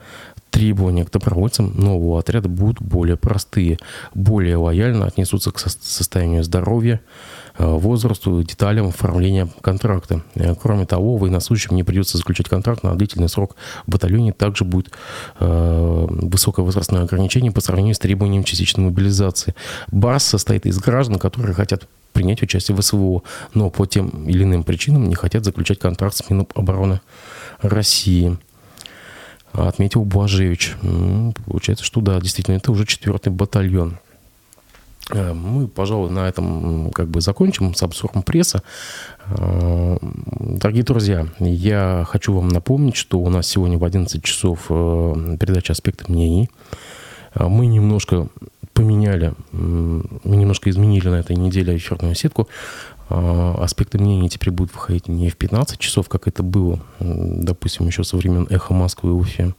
требования 0.49 1.05
к 1.05 1.11
добровольцам 1.11 1.73
нового 1.75 2.19
отряда 2.19 2.49
будут 2.49 2.81
более 2.81 3.17
простые, 3.17 3.79
более 4.13 4.57
лояльно 4.57 5.05
отнесутся 5.05 5.51
к 5.51 5.59
состоянию 5.59 6.43
здоровья, 6.43 7.01
Э, 7.59 7.65
возрасту, 7.65 8.43
деталям 8.43 8.89
оформления 8.89 9.47
контракта. 9.61 10.21
Э, 10.35 10.53
кроме 10.53 10.85
того, 10.85 11.17
военнослужащим 11.17 11.75
не 11.75 11.83
придется 11.83 12.17
заключать 12.17 12.49
контракт 12.49 12.83
на 12.83 12.95
длительный 12.95 13.29
срок. 13.29 13.55
В 13.87 13.91
батальоне 13.91 14.31
также 14.31 14.63
будет 14.63 14.91
э, 15.39 16.07
высокое 16.09 16.63
возрастное 16.63 17.01
ограничение 17.01 17.51
по 17.51 17.61
сравнению 17.61 17.95
с 17.95 17.99
требованием 17.99 18.43
частичной 18.43 18.85
мобилизации. 18.85 19.55
БАРС 19.91 20.23
состоит 20.23 20.67
из 20.67 20.77
граждан, 20.77 21.17
которые 21.17 21.55
хотят 21.55 21.87
принять 22.13 22.43
участие 22.43 22.77
в 22.77 22.81
СВО, 22.81 23.23
но 23.53 23.69
по 23.71 23.87
тем 23.87 24.27
или 24.27 24.43
иным 24.43 24.63
причинам 24.63 25.09
не 25.09 25.15
хотят 25.15 25.43
заключать 25.43 25.79
контракт 25.79 26.15
с 26.15 26.29
Минобороны 26.29 27.01
России 27.61 28.37
отметил 29.53 30.03
Блажевич. 30.05 30.75
Получается, 31.45 31.85
что 31.85 32.01
да, 32.01 32.19
действительно, 32.19 32.55
это 32.55 32.71
уже 32.71 32.85
четвертый 32.85 33.29
батальон. 33.29 33.99
Э, 35.11 35.33
мы, 35.33 35.67
пожалуй, 35.67 36.09
на 36.09 36.27
этом 36.27 36.91
как 36.91 37.07
бы 37.07 37.21
закончим 37.21 37.73
с 37.73 37.83
обзором 37.83 38.23
пресса. 38.23 38.63
Э, 39.27 39.97
дорогие 40.01 40.83
друзья, 40.83 41.27
я 41.39 42.05
хочу 42.07 42.33
вам 42.33 42.49
напомнить, 42.49 42.95
что 42.95 43.19
у 43.19 43.29
нас 43.29 43.47
сегодня 43.47 43.77
в 43.77 43.85
11 43.85 44.23
часов 44.23 44.65
э, 44.69 45.37
передача 45.39 45.73
«Аспекты 45.73 46.11
мнений». 46.11 46.49
Мы 47.35 47.67
немножко 47.67 48.29
поменяли, 48.77 49.33
мы 49.51 50.35
немножко 50.35 50.69
изменили 50.69 51.09
на 51.09 51.15
этой 51.15 51.35
неделе 51.35 51.75
эфирную 51.75 52.13
сетку. 52.13 52.47
Аспекты 53.09 53.97
мнений 53.97 54.29
теперь 54.29 54.51
будут 54.51 54.71
выходить 54.75 55.07
не 55.07 55.29
в 55.29 55.35
15 55.35 55.79
часов, 55.79 56.07
как 56.07 56.27
это 56.27 56.43
было, 56.43 56.79
допустим, 56.99 57.87
еще 57.87 58.03
со 58.03 58.17
времен 58.17 58.45
«Эхо 58.51 58.75
Москвы» 58.75 59.09
и 59.09 59.13
Уфе, 59.13 59.55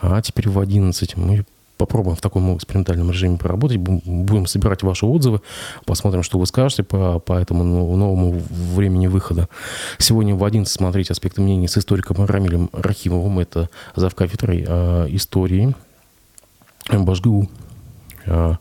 а 0.00 0.20
теперь 0.20 0.48
в 0.48 0.58
11. 0.58 1.16
Мы 1.16 1.44
попробуем 1.76 2.16
в 2.16 2.20
таком 2.20 2.56
экспериментальном 2.56 3.10
режиме 3.10 3.38
поработать, 3.38 3.76
будем 3.76 4.46
собирать 4.46 4.82
ваши 4.82 5.06
отзывы, 5.06 5.42
посмотрим, 5.84 6.24
что 6.24 6.38
вы 6.40 6.46
скажете 6.46 6.82
по, 6.82 7.20
по 7.20 7.34
этому 7.34 7.62
новому 7.62 8.42
времени 8.50 9.06
выхода. 9.06 9.48
Сегодня 9.98 10.34
в 10.34 10.42
11 10.42 10.72
смотреть 10.72 11.12
аспекты 11.12 11.40
мнений 11.40 11.68
с 11.68 11.78
историком 11.78 12.24
Рамилем 12.24 12.70
Рахимовым, 12.72 13.38
это 13.38 13.70
завкафедрой 13.94 14.64
э, 14.66 15.06
истории 15.10 15.74
МБЖГУ. 16.90 17.48
Э, 18.26 18.54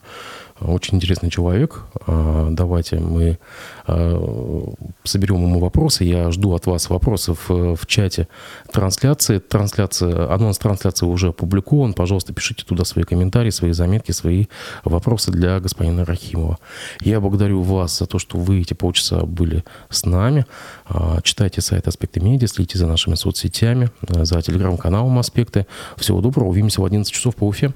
очень 0.61 0.95
интересный 0.95 1.29
человек. 1.29 1.83
А, 2.07 2.47
давайте 2.49 2.97
мы 2.97 3.39
а, 3.87 4.73
соберем 5.03 5.43
ему 5.43 5.59
вопросы. 5.59 6.05
Я 6.05 6.31
жду 6.31 6.53
от 6.53 6.65
вас 6.65 6.89
вопросов 6.89 7.47
э, 7.49 7.75
в 7.77 7.85
чате 7.87 8.29
трансляции. 8.71 9.39
Трансляция, 9.39 10.33
анонс 10.33 10.57
трансляции 10.57 11.05
уже 11.05 11.29
опубликован. 11.29 11.93
Пожалуйста, 11.93 12.31
пишите 12.31 12.63
туда 12.63 12.85
свои 12.85 13.03
комментарии, 13.03 13.49
свои 13.49 13.73
заметки, 13.73 14.13
свои 14.13 14.45
вопросы 14.85 15.29
для 15.29 15.59
господина 15.59 16.05
Рахимова. 16.05 16.57
Я 17.01 17.19
благодарю 17.19 17.61
вас 17.61 17.97
за 17.99 18.05
то, 18.05 18.17
что 18.17 18.37
вы 18.37 18.61
эти 18.61 18.73
полчаса 18.73 19.25
были 19.25 19.65
с 19.89 20.05
нами. 20.05 20.45
А, 20.85 21.19
читайте 21.21 21.59
сайт 21.59 21.89
«Аспекты 21.89 22.21
медиа», 22.21 22.47
следите 22.47 22.77
за 22.77 22.87
нашими 22.87 23.15
соцсетями, 23.15 23.89
за 24.07 24.41
телеграм-каналом 24.41 25.19
«Аспекты». 25.19 25.67
Всего 25.97 26.21
доброго. 26.21 26.47
Увидимся 26.47 26.79
в 26.79 26.85
11 26.85 27.13
часов 27.13 27.35
по 27.35 27.45
Уфе. 27.45 27.73